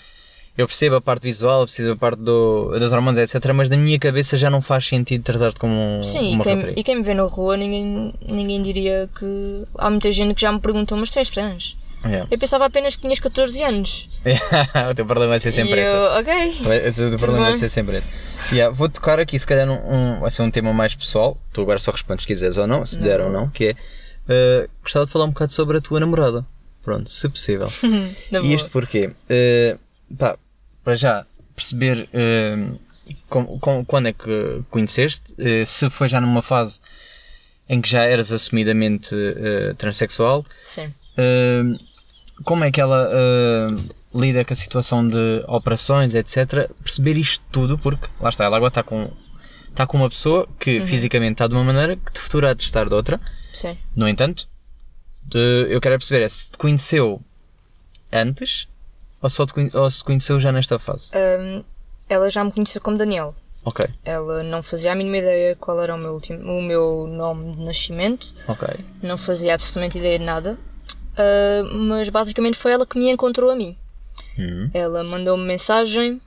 [0.60, 3.52] eu percebo a parte visual, percebo a parte do, das hormonas, etc.
[3.54, 6.56] Mas na minha cabeça já não faz sentido tratar-te como um- Sim, uma e quem,
[6.56, 6.80] rapariga.
[6.80, 9.64] e quem me vê na rua, ninguém, ninguém diria que.
[9.78, 11.78] Há muita gente que já me perguntou, mas tu és trans?
[12.06, 12.28] Yeah.
[12.32, 14.10] Eu pensava apenas que tinhas 14 anos.
[14.90, 15.94] o teu problema vai ser sempre e esse.
[15.94, 16.50] eu, ok.
[16.50, 17.60] O teu problema vai bem.
[17.60, 18.10] ser sempre esse.
[18.54, 21.38] Yeah, vou tocar aqui, se calhar, um, vai ser um tema mais pessoal.
[21.52, 23.76] Tu agora só respondes se quiseres ou não, se der ou não, que é.
[24.30, 26.46] eh, gostava de falar um bocado sobre a tua namorada.
[26.84, 27.68] Pronto, se possível.
[28.32, 29.10] E isto porquê?
[29.30, 29.76] Eh,
[30.18, 30.38] pá,
[30.90, 31.24] para já
[31.56, 32.58] perceber eh,
[33.30, 36.80] com- com- quando é que conheceste, eh, se foi já numa fase
[37.70, 40.92] em que já eras assumidamente eh, transexual, Sim.
[41.16, 41.78] Uh,
[42.46, 46.72] como é que ela uh, lida com a situação de operações, etc.
[46.82, 49.12] Perceber isto tudo, porque lá está, ela agora está com,
[49.70, 52.64] está com uma pessoa que fisicamente está de uma maneira que de futuro há de
[52.64, 53.20] estar de outra.
[53.54, 53.78] Sim.
[53.96, 54.48] No entanto,
[55.24, 57.22] de- eu quero perceber é se te conheceu
[58.12, 58.68] antes
[59.22, 61.10] ou, só te, conhe- ou se conheceu já nesta fase.
[61.14, 61.64] Ahm,
[62.08, 63.36] ela já me conheceu como Daniel.
[63.66, 67.56] Ok, Ela não fazia a mínima ideia qual era o meu, último, o meu nome
[67.58, 68.34] de nascimento.
[68.48, 68.68] ok.
[69.04, 70.58] Não fazia absolutamente ideia de nada.
[71.18, 73.78] Ah, mas basicamente foi ela que me encontrou a mim.
[74.38, 74.72] Uhum.
[74.74, 76.22] Ela mandou-me mensagem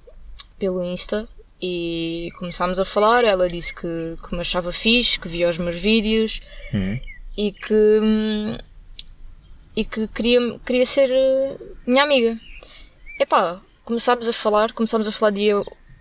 [0.59, 1.27] pelo Insta
[1.61, 3.25] e começámos a falar.
[3.25, 6.41] Ela disse que, que me achava fixe, que via os meus vídeos
[6.75, 7.01] Uhum.
[7.37, 8.59] e que, hum,
[9.75, 12.39] e que queria, queria ser eh, minha amiga.
[13.23, 15.55] Epá, começámos a falar, começámos a falar dia,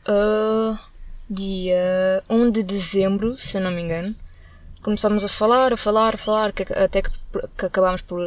[0.08, 0.80] ah,
[1.30, 4.14] dia 1 de dezembro, se eu não me engano.
[4.82, 7.12] Começámos a falar, a falar, a falar, que- até que,
[7.58, 8.20] que acabámos por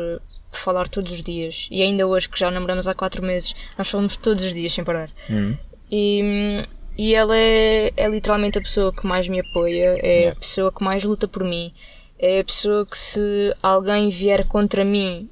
[0.53, 1.67] falar todos os dias.
[1.73, 4.85] E ainda hoje, que já namoramos há 4 meses, nós falamos todos os dias sem
[4.85, 5.11] parar.
[5.29, 5.57] Uhum.
[5.91, 6.65] E,
[6.97, 10.39] e ela é, é literalmente a pessoa que mais me apoia, é a Yeah.
[10.41, 11.75] pessoa que mais luta por mim,
[12.17, 15.29] é a pessoa que se alguém vier contra mim,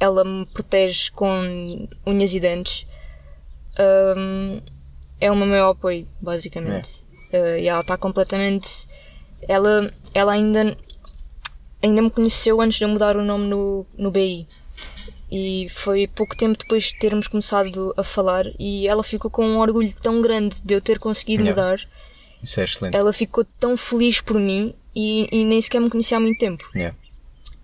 [0.00, 2.86] ela me protege com unhas e dentes.
[4.16, 4.60] Hum,
[5.20, 7.02] é o meu maior apoio, basicamente.
[7.32, 8.86] Uh, e ela está completamente.
[9.42, 10.76] Ela, ela ainda,
[11.82, 14.46] ainda me conheceu antes de eu mudar o nome no, no BI.
[15.30, 19.58] E foi pouco tempo depois de termos começado a falar e ela ficou com um
[19.58, 21.62] orgulho tão grande de eu ter conseguido Yeah.
[21.62, 21.88] mudar.
[22.42, 22.96] Isso é excelente.
[22.96, 26.64] Ela ficou tão feliz por mim e, e nem sequer me conhecia há muito tempo.
[26.74, 26.96] Yeah.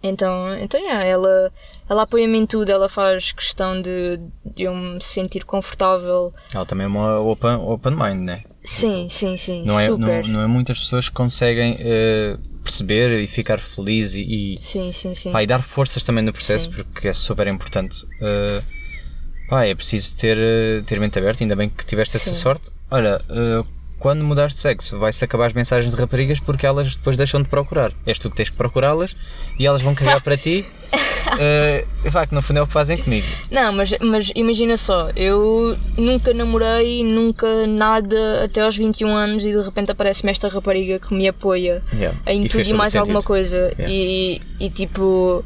[0.06, 1.50] Então, então yeah, ela,
[1.88, 6.32] ela apoia-me em tudo, ela faz questão de, de eu me sentir confortável.
[6.52, 8.44] Ela também é uma open, open mind, né?
[8.62, 13.26] Sim, sim, sim, Não é, não, não é muitas pessoas que conseguem eh, perceber e
[13.26, 15.32] ficar feliz e, e, Sim, sim, sim.
[15.32, 16.82] pá, e dar forças também no processo Sim.
[16.82, 18.06] porque é super importante.
[18.20, 18.62] Eh,
[19.48, 22.36] pá, é preciso ter, eh, ter mente aberta, ainda bem que tiveste essa Sim.
[22.36, 22.70] sorte.
[22.90, 23.64] Olha, eh,
[23.98, 27.48] quando mudares de sexo, vai-se acabar as mensagens de raparigas porque elas depois deixam de
[27.48, 27.92] procurar.
[28.06, 29.16] És tu que tens que procurá-las
[29.58, 30.64] e elas vão cagar para ti.
[31.34, 33.26] Uh, vá, que no fundo é o que fazem comigo.
[33.50, 39.52] Não, mas, mas imagina só, eu nunca namorei, nunca nada até aos 21 anos e
[39.52, 42.18] de repente aparece-me esta rapariga que me apoia Yeah.
[42.26, 43.72] em E tudo e mais alguma coisa.
[43.78, 43.88] Yeah.
[43.88, 45.44] E, e tipo,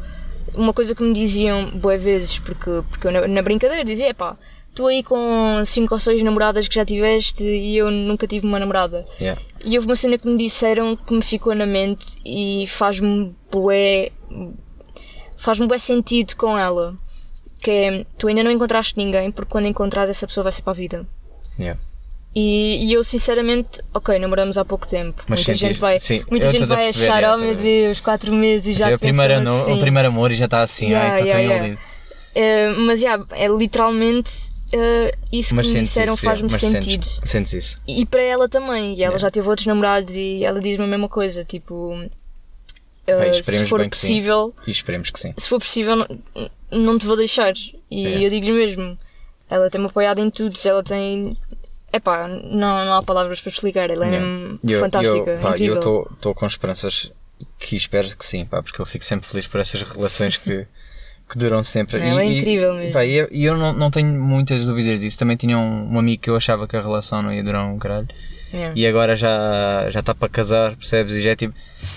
[0.54, 4.36] uma coisa que me diziam boas vezes, porque, porque eu na, na brincadeira dizia, pá,
[4.78, 8.60] tu aí com 5 ou 6 namoradas que já tiveste e eu nunca tive uma
[8.60, 9.04] namorada.
[9.20, 9.42] Yeah.
[9.64, 14.12] E houve uma cena que me disseram que me ficou na mente e faz-me bué.
[15.36, 16.94] faz-me bué sentido com ela.
[17.60, 20.74] Que é, tu ainda não encontraste ninguém, porque quando encontrares essa pessoa vai ser para
[20.74, 21.04] a vida.
[21.58, 21.80] Yeah.
[22.32, 25.24] E, e eu sinceramente, ok, namoramos há pouco tempo.
[25.26, 27.56] Mas muita sentir- gente vai, sim, muita gente vai perceber, achar, yeah, oh meu.
[27.56, 29.72] Deus, 4 meses e já É primeiro, assim.
[29.72, 31.66] o primeiro amor e já está assim, Yeah, ai, está yeah, tão yeah.
[31.66, 31.88] iludido.
[32.36, 37.04] Eh, mas já, é literalmente eh, isso Mas que me disseram faz-me sentido.
[37.04, 37.80] Sentes, sentes isso.
[37.86, 39.18] E para ela também, e ela Yeah.
[39.18, 42.10] já teve outros namorados e ela diz-me a mesma coisa, tipo, uh,
[43.06, 45.32] Bem, se for possível, E esperemos que sim.
[45.36, 46.06] se for possível, não,
[46.70, 47.52] não te vou deixar.
[47.90, 48.24] E Yeah.
[48.26, 48.98] eu digo-lhe mesmo,
[49.48, 51.36] ela tem-me apoiado em tudo, ela tem.
[51.90, 54.26] Epá, não, não há palavras para explicar, ela é Yeah.
[54.26, 55.82] mesmo eu- fantástica, eu, pá, incrível.
[55.82, 57.10] Eu estou com esperanças
[57.58, 60.66] que espero que sim, pá, porque eu fico sempre feliz por essas relações que,
[61.28, 62.00] que duram sempre.
[62.00, 62.92] Ela é E- e- incrível mesmo.
[62.92, 65.18] pá, E eu, e eu não, não tenho muitas dúvidas disso.
[65.18, 67.78] Também tinha um, um amigo que eu achava que a relação não ia durar um
[67.78, 68.08] caralho.
[68.52, 68.72] Yeah.
[68.74, 71.14] E agora já já está para casar, percebes?
[71.14, 71.54] E já é tipo,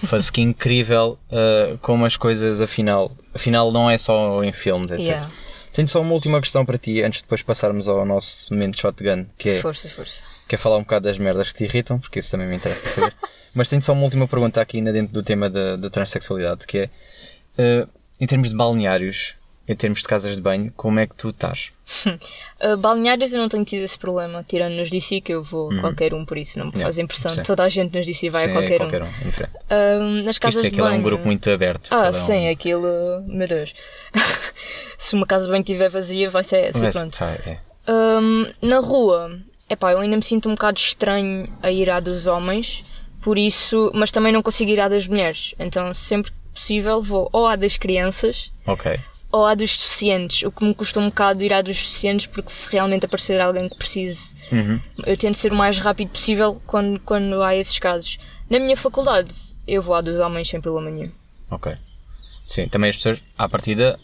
[0.08, 5.06] faz que incrível uh, como as coisas afinal, afinal não é só em filmes, etc.
[5.06, 5.30] Yeah.
[5.72, 9.26] Tenho só uma última questão para ti antes de depois passarmos ao nosso momento shotgun,
[9.38, 10.22] que é, Força, força.
[10.46, 12.86] que é falar um bocado das merdas que te irritam, porque isso também me interessa
[12.90, 13.14] saber.
[13.56, 16.80] Mas tenho só uma última pergunta aqui ainda dentro do tema da, da transexualidade, que
[16.80, 16.90] é
[17.86, 17.88] uh,
[18.22, 19.34] em termos de balneários,
[19.68, 21.72] em termos de casas de banho, como é que tu estás?
[22.64, 25.80] Uh, balneários eu não tenho tido esse problema, tirando nos DC que eu vou a
[25.82, 26.78] qualquer um, por isso não me Uhum.
[26.78, 27.32] Yeah, faz impressão.
[27.32, 27.42] sim.
[27.42, 29.08] Toda a gente nos DC vai Sim, a qualquer, qualquer um.
[29.08, 29.10] um.
[30.20, 31.00] Um, nas casas Isto é, de aquilo é banho.
[31.00, 31.90] um grupo muito aberto.
[31.92, 33.24] Ah, um- sim, aquilo.
[33.26, 33.74] Meu Deus.
[34.98, 37.18] Se uma casa de banho estiver vazia, vai ser Mas, pronto.
[37.18, 37.58] pá, é.
[37.92, 42.28] Um, na rua, epá, eu ainda me sinto um bocado estranho a ir à dos
[42.28, 42.86] homens,
[43.24, 45.56] por isso, mas também não consigo ir à das mulheres.
[45.58, 49.00] Então, sempre que possível, vou ou à das crianças Ok.
[49.32, 52.50] ou à dos deficientes, o que me custa um bocado ir à dos deficientes, porque
[52.52, 54.80] se realmente aparecer alguém que precise, Uhum.
[55.06, 58.20] eu tento ser o mais rápido possível quando, quando há esses casos.
[58.50, 59.34] Na minha faculdade,
[59.68, 61.12] eu vou à dos homens sem problema nenhum.
[61.50, 61.74] Ok.
[62.48, 63.98] Sim, também as pessoas, à partida,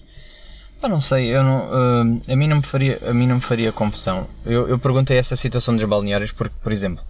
[0.80, 1.70] pá, não sei, eu não,
[2.06, 4.30] hum, a, mim não me faria, a mim não me faria confusão.
[4.46, 7.04] Eu, eu perguntei essa situação dos balneários porque, por exemplo,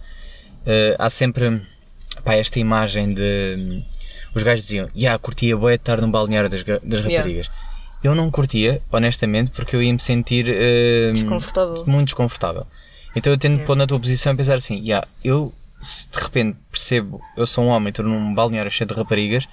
[0.66, 1.62] eh, há sempre
[2.24, 3.84] pá, esta imagem de.
[4.34, 7.18] Os gajos diziam, yeah, curtia boa estar no balneário das, das Yeah.
[7.18, 7.50] raparigas.
[8.02, 11.84] Eu não curtia, honestamente, porque eu ia me sentir hum, Desconfortável.
[11.86, 12.66] muito desconfortável.
[13.16, 13.66] Então eu tento Yeah.
[13.66, 17.64] pôr na tua posição e pensar assim, yeah, eu se de repente percebo, eu sou
[17.64, 19.48] um homem, estou num balneário cheio de raparigas,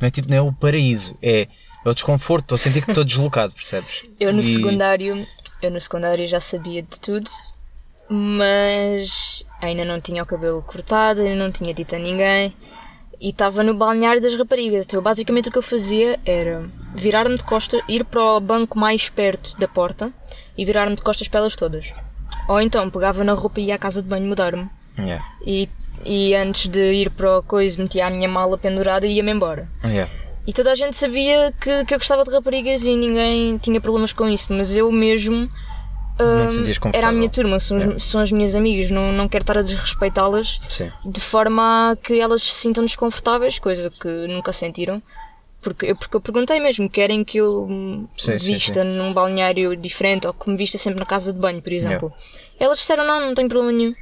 [0.00, 1.42] não é tipo, não é o paraíso, é,
[1.84, 4.02] é o desconforto, estou a sentir que estou deslocado, percebes?
[4.18, 5.26] Eu no E- secundário,
[5.62, 7.30] eu no secundário já sabia de tudo,
[8.10, 12.52] mas ainda não tinha o cabelo cortado, ainda não tinha dito a ninguém
[13.20, 14.86] e estava no balneário das raparigas.
[14.86, 16.64] Então basicamente o que eu fazia era
[16.94, 20.12] virar-me de costas, ir para o banco mais perto da porta
[20.56, 21.92] e virar-me de costas para elas todas.
[22.48, 24.68] Ou então pegava na roupa e ia à casa de banho mudar-me.
[24.98, 25.24] Yeah.
[25.46, 25.68] E,
[26.04, 29.68] e antes de ir para o coisa metia a minha mala pendurada e ia-me embora.
[29.84, 30.10] Yeah.
[30.46, 34.14] E toda a gente sabia que, que eu gostava de raparigas e ninguém tinha problemas
[34.14, 35.50] com isso, mas eu mesmo.
[36.18, 36.92] Confortável.
[36.94, 38.00] era a minha turma, são, as- Yeah.
[38.00, 40.90] são as minhas amigas, não, não quero estar a desrespeitá-las Sim.
[41.04, 45.02] de forma a que elas se sintam desconfortáveis, coisa que nunca sentiram.
[45.60, 50.26] Porque eu, porque eu perguntei mesmo, querem que eu Sim, sim, vista num balneário diferente
[50.26, 52.08] ou que me vista sempre na casa de banho, por exemplo.
[52.08, 52.56] Yeah.
[52.60, 53.94] Elas disseram não, não tenho problema nenhum.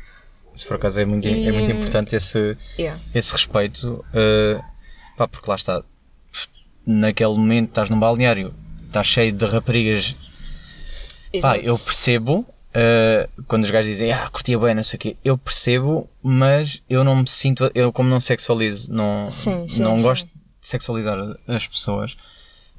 [0.54, 3.00] Isso por acaso é muito, é muito importante esse, Yeah.
[3.14, 4.60] esse respeito, eh,
[5.16, 5.82] pá, porque lá está,
[6.86, 8.54] naquele momento estás num balneário,
[8.86, 10.14] estás cheio de raparigas
[11.42, 12.40] Pá, eu percebo
[12.74, 15.16] uh, quando os gajos dizem ah, curtia bem, não sei o quê.
[15.24, 19.96] Eu percebo, mas eu não me sinto, eu como não sexualizo, não, Sim, sim, não
[19.96, 20.02] sim.
[20.04, 21.16] gosto de sexualizar
[21.48, 22.16] as pessoas,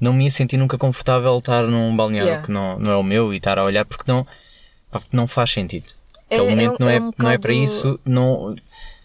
[0.00, 2.46] não me ia sentir nunca confortável estar num balneário Yeah.
[2.46, 4.24] que não, não é o meu e estar a olhar porque não,
[4.90, 5.86] pá, porque não faz sentido.
[6.30, 8.54] É- Aquele momento é- não, é, é um não é para isso, não,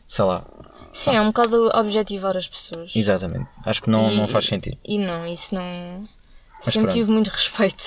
[0.08, 0.43] sei lá,
[0.91, 2.91] Sim, é um bocado objetivar as pessoas.
[2.95, 3.47] exatamente.
[3.66, 4.78] Acho que não, E- não faz sentido.
[4.86, 6.08] E não, isso não.
[6.64, 6.93] Mas Sempre pronto.
[6.93, 7.84] tive muito respeito.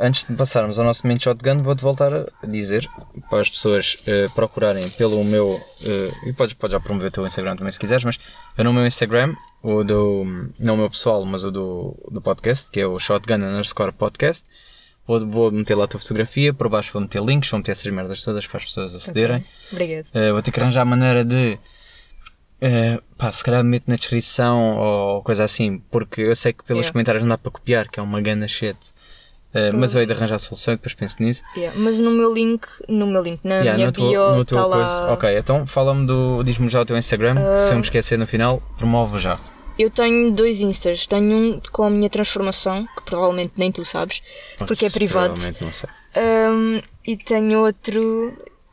[0.00, 2.88] Antes de passarmos ao nosso momento shotgun, vou-te voltar a dizer
[3.28, 5.60] para as pessoas eh, procurarem pelo meu.
[5.84, 8.18] eh, e podes, podes já promover o teu Instagram também se quiseres, mas
[8.56, 10.24] eu no meu Instagram, o do.
[10.58, 14.44] não o meu pessoal, mas o do, do podcast, que é o shotgun underscore podcast.
[15.06, 17.92] Vou, vou meter lá a tua fotografia, por baixo vou meter links, vou meter essas
[17.92, 19.44] merdas todas para as pessoas acederem.
[19.72, 20.06] Obrigada.
[20.14, 21.58] Uh, vou ter que arranjar a maneira de.
[22.62, 26.82] uh, pá, se calhar meto na descrição ou coisa assim, porque eu sei que pelos
[26.82, 26.92] Yeah.
[26.92, 28.76] comentários não dá para copiar, que é uma gana shit.
[29.54, 31.42] Uh, Mas eu hei de arranjar a solução e depois penso nisso.
[31.56, 34.66] Yeah, Mas no meu link, no meu link, na Yeah, minha no bio, no coisa.
[35.06, 35.12] lá.
[35.12, 36.42] Ok, então fala-me do.
[36.42, 39.38] Diz-me já o teu Instagram, se eu me esquecer no final, promove já.
[39.78, 41.06] Eu tenho dois instas.
[41.06, 44.22] Tenho um com a minha transformação, que provavelmente nem tu sabes,
[44.58, 45.34] porque é privado.
[45.34, 45.88] Provavelmente não sei.
[46.16, 48.28] Um, e tenho outro,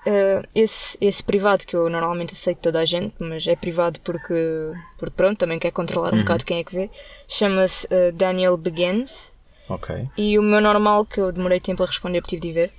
[0.05, 4.71] uh, esse, esse privado que eu normalmente aceito toda a gente, mas é privado porque,
[4.97, 6.23] porque pronto, também quer controlar um Uhum.
[6.23, 6.89] bocado quem é que vê.
[7.27, 9.31] Chama-se uh, Daniel Begins.
[9.69, 10.09] Ok.
[10.17, 12.71] E o meu normal, que eu demorei tempo a responder porque tive de ver,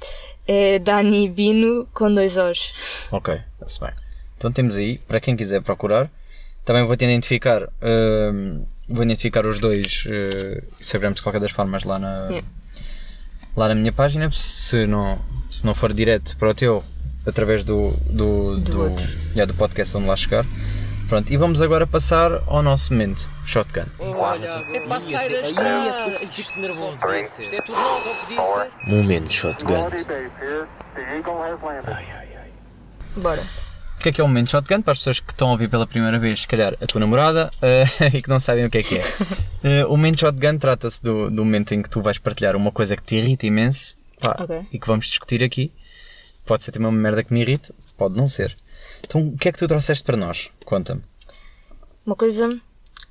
[0.47, 2.75] é Dani Bino com dois Os.
[3.13, 3.95] Ok, está bem.
[4.37, 6.11] Então temos aí, para quem quiser procurar,
[6.65, 7.69] também vou-te identificar,
[8.33, 12.49] hum, vou identificar os dois uh, Instagrams de qualquer das formas lá na, Yeah.
[13.57, 15.19] lá na minha página, se não,
[15.51, 16.83] se não for direto para o teu,
[17.27, 19.03] através do, do, Do do,
[19.35, 20.45] yeah, do podcast onde lá chegar.
[21.11, 23.87] Pronto, e vamos agora passar ao nosso momento, Shotgun.
[23.99, 26.13] Olha, é para sair da estrada.
[26.31, 27.05] Fico nervoso.
[27.17, 28.71] Isto é tudo novo, podia ser.
[28.87, 29.91] Momento shotgun.
[33.17, 33.43] Bora.
[33.43, 34.83] O que é que é o momento shotgun?
[34.83, 37.51] Para as pessoas que estão a ouvir pela primeira vez, se calhar a tua namorada,
[37.61, 39.03] eh, e que não sabem o que é que é.
[39.65, 42.97] Eh, o momento shotgun trata-se do, do momento em que tu vais partilhar uma coisa
[42.97, 44.61] que te irrita imenso pá, Ok.
[44.73, 45.73] e que vamos discutir aqui.
[46.47, 48.57] Pode ser também uma merda que me irrite, pode não ser.
[49.11, 50.51] Então, o que é que tu trouxeste para nós?
[50.65, 51.03] Conta-me.
[52.07, 52.61] Uma coisa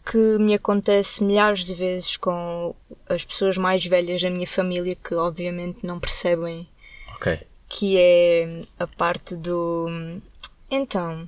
[0.10, 2.74] que me acontece milhares de vezes com
[3.10, 6.66] as pessoas mais velhas da minha família que obviamente não percebem
[7.16, 7.38] Ok.
[7.68, 9.88] que é a parte do
[10.72, 11.28] então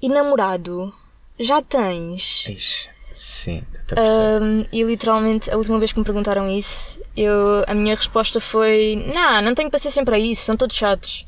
[0.00, 0.92] e namorado
[1.38, 3.62] já tens Ixi, sim,
[3.94, 4.00] a.
[4.00, 8.96] Ahm, e literalmente a última vez que me perguntaram isso eu a minha resposta foi
[9.14, 11.26] não não tenho paciência para isso são todos chatos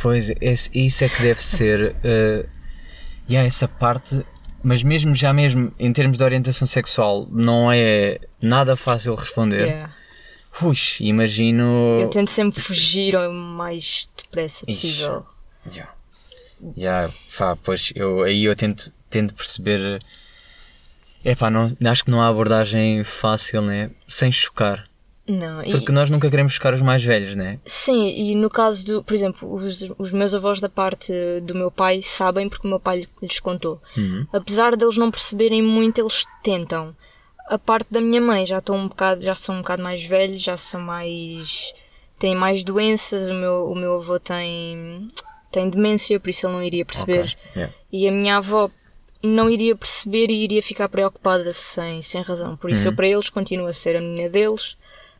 [0.00, 1.96] Pois, esse- isso é que deve ser.
[2.04, 2.46] eh,
[3.28, 4.24] e há essa parte,
[4.62, 9.66] mas mesmo já mesmo em termos de orientação sexual, não é nada fácil responder.
[9.66, 9.94] Yeah.
[10.58, 12.00] Puxa, imagino.
[12.00, 15.26] eu tento sempre fugir o mais depressa possível
[15.70, 15.92] Yeah.
[16.76, 20.00] Yeah, pá, pois eu, aí eu tento, tento perceber.
[21.24, 23.90] É pá, não, acho que não há abordagem fácil, né?
[24.08, 24.87] Sem chocar.
[25.28, 27.58] Não e- Porque nós nunca queremos chocar os mais velhos, né?
[27.66, 31.12] Sim, e no caso do, por exemplo, os, os meus avós da parte
[31.42, 33.80] do meu pai sabem porque o meu pai lhes contou.
[33.96, 34.26] Uhum.
[34.32, 36.94] Apesar deles não perceberem muito, eles tentam.
[37.48, 40.42] A parte da minha mãe já estão um bocado, já são um bocado mais velhos,
[40.42, 41.72] já são mais
[42.18, 45.06] têm mais doenças, o meu, o meu avô tem
[45.50, 47.20] tem demência, por isso ele não iria perceber.
[47.20, 47.74] Ok, yeah.
[47.90, 48.70] E a minha avó
[49.22, 52.54] não iria perceber e iria ficar preocupada sem, sem razão.
[52.56, 52.88] Por isso, Uhum.
[52.92, 54.76] eu para eles continuo a ser a menina deles.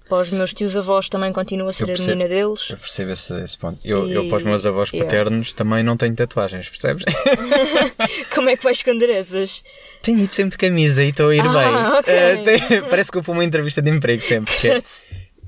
[0.09, 2.11] Para os meus tios avós também continuo a ser a percebo.
[2.11, 2.71] menina deles.
[2.71, 3.79] Eu percebo esse, esse ponto.
[3.85, 5.05] Eu, eu, E- para os meus avós yeah.
[5.05, 7.05] paternos, também não tenho tatuagens, percebes?
[8.35, 9.63] Como é que vais esconder essas?
[10.03, 11.99] Tenho ido sempre camisa e estou a ir Ah, bem.
[11.99, 12.15] ok.
[12.15, 12.37] Eh,
[12.69, 14.55] tem- parece que eu vou para uma entrevista de emprego sempre.
[14.57, 14.83] que é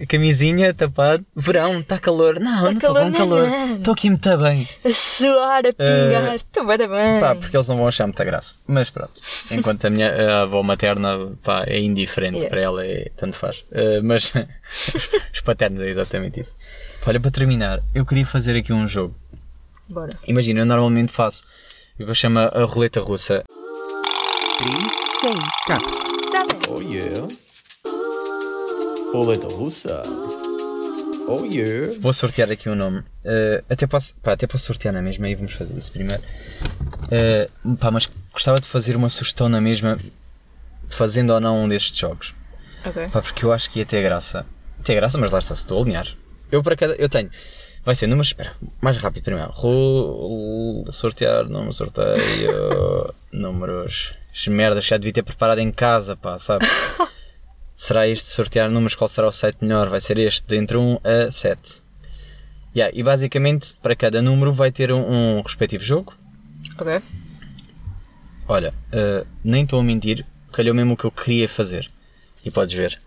[0.08, 2.38] camisinha, tapado, verão, está calor.
[2.40, 3.48] Não, não estou calor, com calor.
[3.48, 3.76] não.
[3.76, 4.68] Estou aqui muito bem.
[4.84, 6.34] A suar, a pingar.
[6.36, 7.20] Estou bem, bem.
[7.20, 8.54] Pá, porque eles não vão achar muita graça.
[8.66, 9.12] Mas pronto.
[9.50, 12.48] Enquanto a minha a avó materna pá, é indiferente Yeah.
[12.50, 13.64] para ela, é, tanto faz.
[13.72, 14.32] Eh, mas
[15.34, 16.56] os paternos é exatamente isso.
[17.06, 19.14] Olha, para terminar, eu queria fazer aqui um jogo.
[19.88, 20.10] Bora.
[20.26, 21.44] Imagina, eu normalmente faço
[21.98, 23.44] o que eu chamo a roleta russa.
[26.68, 27.26] Oh yeah.
[29.12, 30.02] Roleta russa.
[31.26, 31.92] Oh yeah.
[32.00, 33.02] Vou sortear aqui um nome.
[33.24, 36.22] Eh, até, posso, pá, até posso sortear na mesma e vamos fazer isso primeiro.
[37.10, 37.48] Eh,
[37.78, 41.96] pá, mas gostava de fazer uma sugestão na mesma, de fazendo ou não um destes
[41.96, 42.34] jogos.
[42.84, 43.08] Ok.
[43.08, 44.46] Pá, porque eu acho que ia ter graça.
[44.84, 46.06] Ter graça, mas lá está, se estou a alinhar.
[46.50, 46.94] Eu para cada.
[46.94, 47.30] Eu tenho.
[47.84, 48.28] Vai ser números.
[48.28, 49.50] Espera, mais rápido primeiro.
[49.52, 53.12] Rol, sortear, número sorteio.
[53.32, 54.14] números.
[54.32, 56.66] As merdas, já devia ter preparado em casa, pá, sabe?
[57.80, 58.94] será este sortear números?
[58.94, 59.88] Qual será o site melhor?
[59.88, 61.82] Vai ser este, de entre 1 a 7.
[62.76, 66.14] Yeah, e basicamente, para cada número vai ter um, um respectivo jogo.
[66.78, 67.00] Ok.
[68.46, 71.90] Olha, eh, nem estou a mentir, calhou mesmo o que eu queria fazer.
[72.44, 73.00] E podes ver.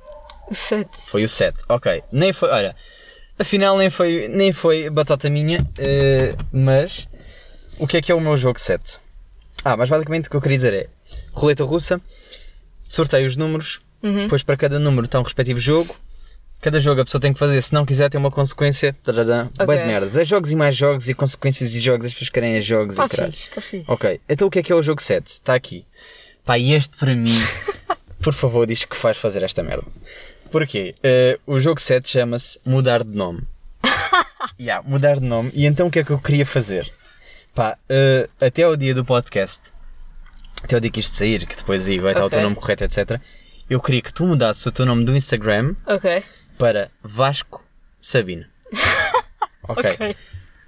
[0.49, 0.89] O 7.
[1.09, 1.63] Foi o 7.
[1.69, 2.03] Ok.
[2.11, 2.49] Nem foi.
[2.49, 2.75] Olha.
[3.37, 5.57] Afinal nem foi, nem foi batota minha.
[5.77, 7.07] eh, mas.
[7.77, 8.97] O que é que é o meu jogo 7?
[9.63, 10.87] Ah, mas basicamente o que eu queria dizer é.
[11.31, 12.01] Roleta russa.
[12.85, 13.79] Sorteio os números.
[14.03, 14.23] Uhum.
[14.23, 15.95] Depois para cada número está um respectivo jogo.
[16.61, 17.61] Cada jogo a pessoa tem que fazer.
[17.61, 18.95] Se não quiser ter uma consequência.
[19.03, 19.65] Tadadã, Ok.
[19.65, 20.17] bué de merdas.
[20.17, 21.09] É jogos e mais jogos.
[21.09, 22.05] E consequências e jogos.
[22.05, 23.31] As pessoas querem é jogos Está e caralho.
[23.31, 23.85] fixe, está fixe.
[23.87, 25.27] Ok, então o que é que é o jogo 7?
[25.27, 25.85] Está aqui.
[26.45, 27.35] Pá, e este para mim,
[28.21, 29.85] por favor, diz que faz fazer esta merda.
[30.51, 30.95] Porquê?
[31.01, 33.41] Eh, o jogo 7 chama-se Mudar de Nome.
[34.59, 35.51] yeah, mudar de nome.
[35.53, 36.91] E então o que é que eu queria fazer?
[37.55, 39.59] Pá, eh, até ao dia do podcast,
[40.63, 42.83] até ao dia que isto sair, que depois aí vai estar o teu nome correto,
[42.83, 43.19] etc.
[43.69, 46.23] Eu queria que tu mudasses o teu nome do Instagram Ok.
[46.57, 47.63] para Vasco
[48.01, 48.45] Sabino.
[49.67, 50.15] ok.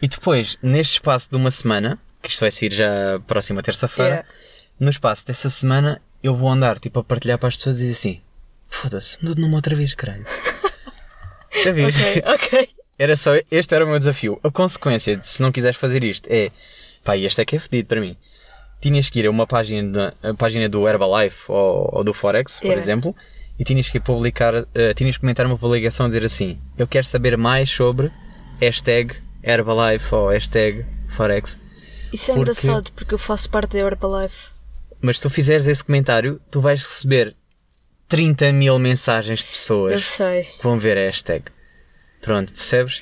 [0.02, 4.30] E depois, neste espaço de uma semana, que isto vai sair já próxima terça-feira, Yeah.
[4.80, 7.93] no espaço dessa semana eu vou andar tipo a partilhar para as pessoas e dizer
[7.93, 8.22] assim:
[8.70, 10.26] foda-se, mudou de nome outra vez, caralho.
[11.64, 12.02] Já viste?
[12.02, 12.70] Ok, ok.
[13.00, 14.39] Era só, este era o meu desafio.
[14.43, 16.52] A consequência de se não quiseres fazer isto é,
[17.04, 18.18] pá, este é que é fedido para mim.
[18.86, 22.66] Tinhas que ir a uma página, a página do Herbalife ou, ou do Forex, por
[22.68, 22.80] Yeah.
[22.84, 23.16] exemplo,
[23.58, 27.08] e tinhas que publicar, eh, tinhas que comentar uma publicação a dizer assim: Eu quero
[27.08, 28.12] saber mais sobre
[28.62, 30.86] hashtag Herbalife ou hashtag
[31.18, 31.58] Forex.
[32.14, 34.50] Isso é Porque- engraçado porque eu faço parte da Herbalife.
[35.02, 37.36] Mas se tu fizeres esse comentário, tu vais receber
[38.08, 40.44] 30 mil mensagens de Eu pessoas sei.
[40.44, 41.46] que vão ver a hashtag.
[42.22, 43.02] Pronto, percebes?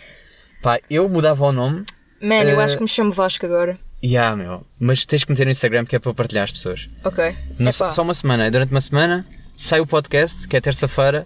[0.62, 1.84] Pá, eu mudava o nome
[2.22, 3.78] Man, eu Eh, acho que me chamo Vasco agora.
[4.06, 6.90] E ah, meu, mas tens que meter no Instagram que é para partilhar as pessoas.
[7.06, 7.24] Ok.
[7.58, 9.26] Epá, só uma semana, durante uma semana
[9.56, 11.26] sai o podcast, que é terça-feira,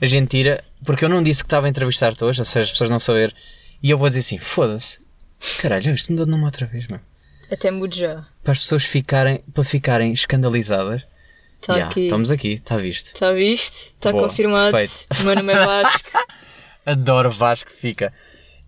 [0.00, 2.70] a gente tira, porque eu não disse que estava a entrevistar-te hoje, ou seja, as
[2.70, 3.34] pessoas não saber,
[3.82, 5.00] e eu vou dizer assim: foda-se,
[5.60, 7.00] caralho, isto mudou de nome outra vez, meu.
[7.50, 8.24] Até mudo já.
[8.44, 11.04] Para as pessoas ficarem, para ficarem escandalizadas.
[11.60, 12.04] Está Ya, aqui.
[12.04, 13.06] Estamos aqui, está visto.
[13.14, 13.74] Está visto?
[13.94, 14.72] Está confirmado.
[14.72, 15.06] perfeito.
[15.20, 16.10] O meu nome é Vasco.
[16.86, 18.12] Adoro Vasco, fica.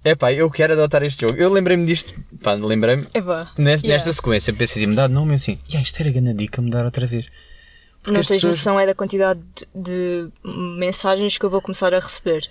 [0.04, 1.34] Epá, eu quero adotar este jogo.
[1.38, 3.50] Eu lembrei-me disto, pá, lembrei-me Epá.
[3.56, 3.92] nesta, Yeah.
[4.04, 7.06] nesta sequência, pensei assim, mudar de nome, assim, yeah, isto era grande dica, mudar outra
[7.06, 7.26] vez.
[8.02, 10.30] Porque Não as tens pessoas- noção é da quantidade de, de
[10.78, 12.46] mensagens que eu vou começar a receber.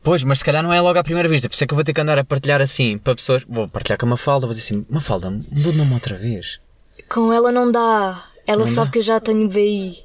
[0.00, 1.76] Pois, mas se calhar não é logo à primeira vista, por isso é que eu
[1.76, 3.42] vou ter que andar a partilhar assim para pessoas.
[3.48, 6.60] Vou partilhar com a Mafalda, vou dizer assim: Mafalda, mudou de nome outra vez.
[7.08, 8.24] Com ela não dá.
[8.46, 8.92] Ela Não sabe dá?
[8.92, 10.04] que eu já tenho BI.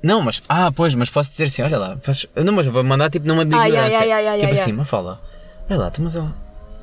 [0.00, 0.40] Não, mas.
[0.48, 1.98] Ah, pois, mas posso dizer assim: olha lá.
[2.00, 3.98] faz- Não, mas eu vou mandar tipo numa de Ai, ai, ignorância.
[3.98, 4.76] ai, ai, ai, tipo ai, assim, ai.
[4.76, 5.20] Mafalda,
[5.70, 6.34] olha lá, tu, mas ela.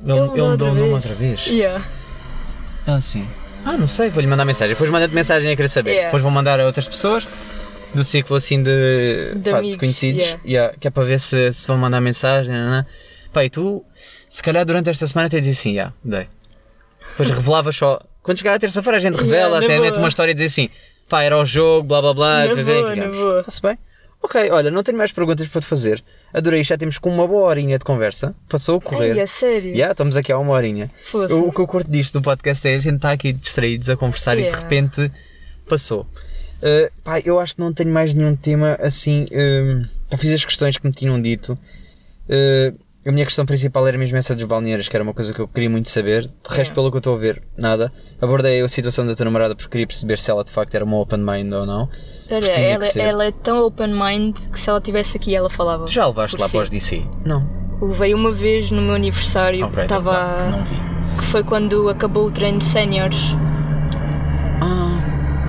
[0.02, 0.92] Ele, Ele ele mudou mudou o outra nome vez.
[0.94, 1.46] outra vez.
[1.46, 1.84] Yeah.
[2.86, 3.26] Ela assim:
[3.64, 4.74] ah, não sei, vou-lhe mandar mensagem.
[4.74, 5.90] Depois manda-te mensagem a querer saber.
[5.90, 6.06] Yeah.
[6.08, 7.26] Depois vou mandar a outras pessoas
[7.94, 10.40] do ciclo assim de, De pá, amigos, conhecidos, yeah.
[10.46, 12.52] yeah, que é para ver se, se vão mandar mensagem.
[12.54, 12.86] Não, não.
[13.32, 13.84] Pá, e tu,
[14.28, 16.26] se calhar durante esta semana, até dizes assim: já, dei.
[17.10, 18.00] Depois revelavas só.
[18.22, 20.68] Quando chegar a terça-feira, a gente Yeah, revela, até mete uma história e diz assim:
[21.08, 22.44] pá, era o jogo, blá blá blá.
[22.44, 23.40] Na que- que- boa, que- na boa.
[23.40, 23.78] Está-se bem?
[24.22, 26.02] Ok, olha, não tenho mais perguntas para te fazer.
[26.32, 28.34] Adorei, já temos com uma boa horinha de conversa.
[28.48, 29.12] Passou a correr.
[29.12, 29.74] Ai, é sério?
[29.76, 30.90] Já, estamos aqui há uma horinha.
[31.04, 31.32] Fosse.
[31.32, 34.36] O, que eu curto disto do podcast é a gente estar aqui distraídos a conversar
[34.36, 34.62] e de Yeah.
[34.62, 35.10] repente
[35.68, 36.02] passou.
[36.60, 39.26] Uh, pá, eu acho que não tenho mais nenhum tema assim.
[40.10, 41.58] Pá, fiz as questões que me tinham dito.
[42.28, 42.78] Uh,
[43.10, 45.48] a minha questão principal era mesmo essa dos balneários, que era uma coisa que eu
[45.48, 46.22] queria muito saber.
[46.22, 46.74] De resto, Yeah.
[46.74, 47.92] pelo que eu estou a ver, nada.
[48.20, 50.98] Abordei a situação da tua namorada porque queria perceber se ela de facto era uma
[50.98, 51.88] open mind ou não.
[52.30, 55.84] Olha, ela, ela é tão open mind que se ela estivesse aqui ela falava.
[55.84, 56.52] Tu já levaste lá si.
[56.52, 57.02] para os DC?
[57.24, 57.48] Não.
[57.80, 60.18] Levei uma vez no meu aniversário Ok, que então estava.
[60.18, 60.76] tá, não vi.
[61.18, 63.34] que foi quando acabou o treino de séniores
[64.60, 64.97] Ah,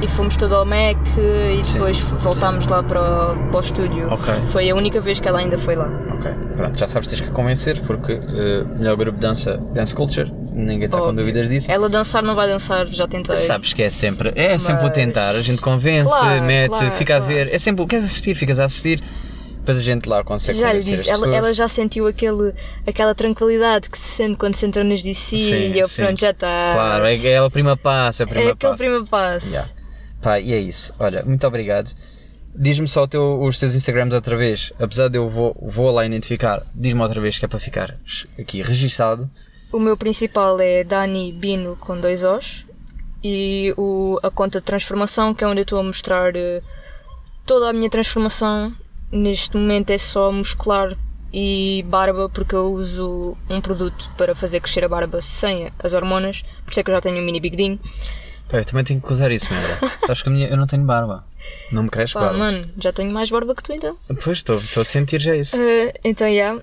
[0.01, 3.01] e fomos todo ao Mac e Sim, depois voltámos lá para
[3.33, 4.07] o, para o estúdio.
[4.11, 4.33] Ok.
[4.51, 5.89] Foi a única vez que ela ainda foi lá.
[6.17, 6.31] ok.
[6.55, 10.85] Pronto, já sabes, tens que convencer porque uh, melhor grupo de dança, Dance Culture, ninguém
[10.85, 11.21] está com Óbvio.
[11.21, 11.71] dúvidas disso.
[11.71, 13.35] Ela dançar não vai dançar, já tentei.
[13.37, 16.91] Sabes que é sempre, é sempre o Mas- tentar, a gente convence, Claro, mete, claro,
[16.91, 17.33] fica a claro.
[17.33, 19.01] ver, é sempre, queres assistir, ficas a assistir,
[19.59, 22.53] depois a gente lá consegue Já lhe disse, ela, ela já sentiu aquele,
[22.87, 26.03] aquela tranquilidade que se sente quando se entra nas DC Sim, e eu sim.
[26.03, 26.71] pronto, já está.
[26.73, 28.77] Claro, é, é a prima passo, é a É prima aquele passo.
[28.77, 29.49] primeiro passo.
[29.51, 29.69] Yeah.
[30.21, 31.93] Pá, e é isso, olha, muito obrigado.
[32.55, 36.65] Diz-me só teu- os teus Instagrams outra vez, apesar de eu vou, vou lá identificar,
[36.73, 37.97] diz-me outra vez que é para ficar
[38.37, 39.29] aqui registado.
[39.71, 42.65] O meu principal é Dani Bino com dois Os
[43.23, 46.61] e o, a conta de transformação, que é onde eu estou a mostrar eh,
[47.45, 48.73] toda a minha transformação.
[49.11, 50.97] Neste momento é só muscular
[51.31, 56.41] e barba, porque eu uso um produto para fazer crescer a barba sem as hormonas,
[56.65, 57.79] por isso é que eu já tenho um mini bigodinho.
[58.49, 59.77] Pá, eu também tenho que usar isso, merda.
[60.07, 61.23] Sabes que a minha, eu não tenho barba.
[61.71, 62.37] Não me cresce Pá, barba.
[62.37, 63.95] mano, já tenho mais barba que tu então.
[64.23, 65.55] Pois, estou a sentir já isso.
[65.59, 66.59] Eh, então, yeah,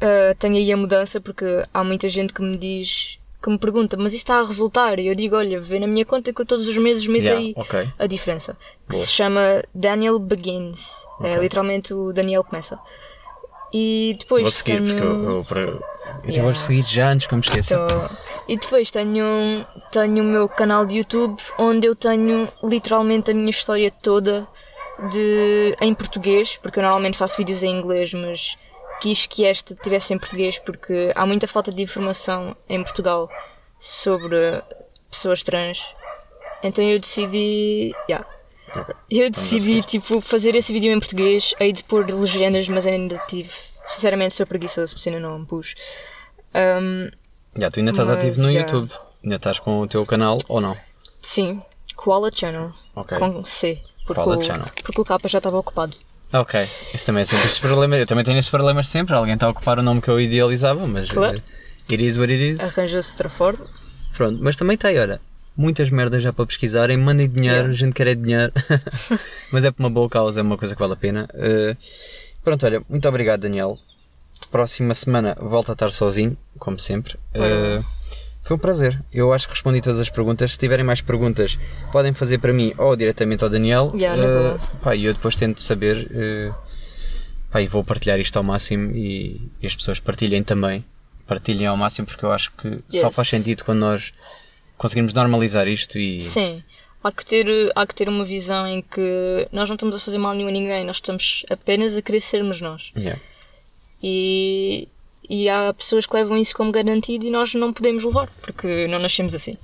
[0.00, 3.96] eh, tenho aí a mudança porque há muita gente que me diz, que me pergunta,
[3.98, 4.98] mas isto está a resultar?
[4.98, 7.38] E eu digo, olha, vê na minha conta que eu todos os meses meto Yeah,
[7.44, 7.88] aí ok.
[7.98, 8.56] a diferença.
[8.88, 9.04] Que Boa.
[9.04, 11.04] se chama Daniel Begins.
[11.20, 11.38] É Ok.
[11.40, 12.78] literalmente o Daniel começa.
[13.72, 14.86] E depois Vou seguir, tenho...
[14.86, 15.44] porque eu, eu,
[16.24, 16.42] eu Yeah.
[16.42, 17.74] vou seguir já antes que eu me esqueça.
[17.74, 18.10] Então,
[18.48, 23.50] e depois tenho, tenho o meu canal de YouTube onde eu tenho literalmente a minha
[23.50, 24.46] história toda
[25.10, 28.56] de, em português, porque eu normalmente faço vídeos em inglês, mas
[29.00, 33.28] quis que este tivesse em português porque há muita falta de informação em Portugal
[33.78, 34.62] sobre
[35.10, 35.84] pessoas trans.
[36.62, 38.26] Então eu decidi, yeah,
[39.10, 43.18] E eu decidi, tipo, fazer esse vídeo em português, hei de pôr legendas, mas ainda
[43.28, 43.50] tive.
[43.88, 45.74] Sinceramente, sou preguiçoso, por isso não pus.
[46.54, 47.10] Um,
[47.58, 48.60] Já, tu ainda estás ativo no já.
[48.60, 48.90] YouTube.
[49.22, 50.76] Ainda estás com o teu canal ou não?
[51.20, 51.60] sim,
[51.96, 52.72] Koala Channel.
[52.94, 53.18] Ok.
[53.18, 53.80] Com C.
[54.06, 54.66] Porque, Koala o, Channel.
[54.84, 55.96] porque o capa já estava ocupado.
[56.32, 56.60] Ok.
[56.94, 57.96] Isso também é sempre esse problema.
[57.96, 59.14] Eu também tenho esses problemas sempre.
[59.14, 61.08] Alguém está a ocupar o nome que eu idealizava, mas.
[61.10, 61.38] Claro.
[61.38, 62.60] eh, It is what it is.
[62.60, 63.66] Arranjou-se outra forma.
[64.16, 65.20] Pronto, mas também tem, olha,
[65.56, 67.72] muitas merdas já para pesquisarem, mandem dinheiro, Yeah.
[67.72, 68.52] a gente quer é dinheiro,
[69.52, 71.28] mas é por uma boa causa, é uma coisa que vale a pena.
[71.34, 71.76] Uh,
[72.46, 73.76] pronto, olha, muito obrigado, Daniel.
[74.52, 77.14] Próxima semana volto a estar sozinho, como sempre.
[77.34, 77.84] Uh,
[78.42, 79.02] foi um prazer.
[79.12, 80.52] Eu acho que respondi todas as perguntas.
[80.52, 81.58] Se tiverem mais perguntas,
[81.90, 83.92] podem fazer para mim ou diretamente ao Daniel.
[83.96, 84.60] Yeah, na Uh, boa.
[84.82, 86.06] pá, e eu depois tento saber.
[86.12, 86.54] Uh,
[87.50, 90.84] pá, e vou partilhar isto ao máximo e, e as pessoas partilhem também.
[91.26, 93.16] Partilhem ao máximo porque eu acho que só Yes.
[93.16, 94.12] faz sentido quando nós
[94.78, 96.20] conseguimos normalizar isto e.
[96.20, 96.62] Sim.
[97.02, 100.18] Há que, ter, há que ter uma visão em que nós não estamos a fazer
[100.18, 102.92] mal nenhum a ninguém, nós estamos apenas a querer sermos nós.
[102.96, 103.20] Yeah.
[104.02, 104.88] E,
[105.28, 108.98] e há pessoas que levam isso como garantido e nós não podemos levar, porque não
[108.98, 109.56] nascemos assim.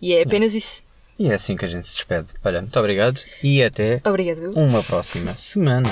[0.00, 0.82] E é apenas isso.
[1.18, 2.32] E é assim que a gente se despede.
[2.44, 4.52] Olha, muito obrigado e até Obrigado.
[4.54, 5.88] uma próxima semana.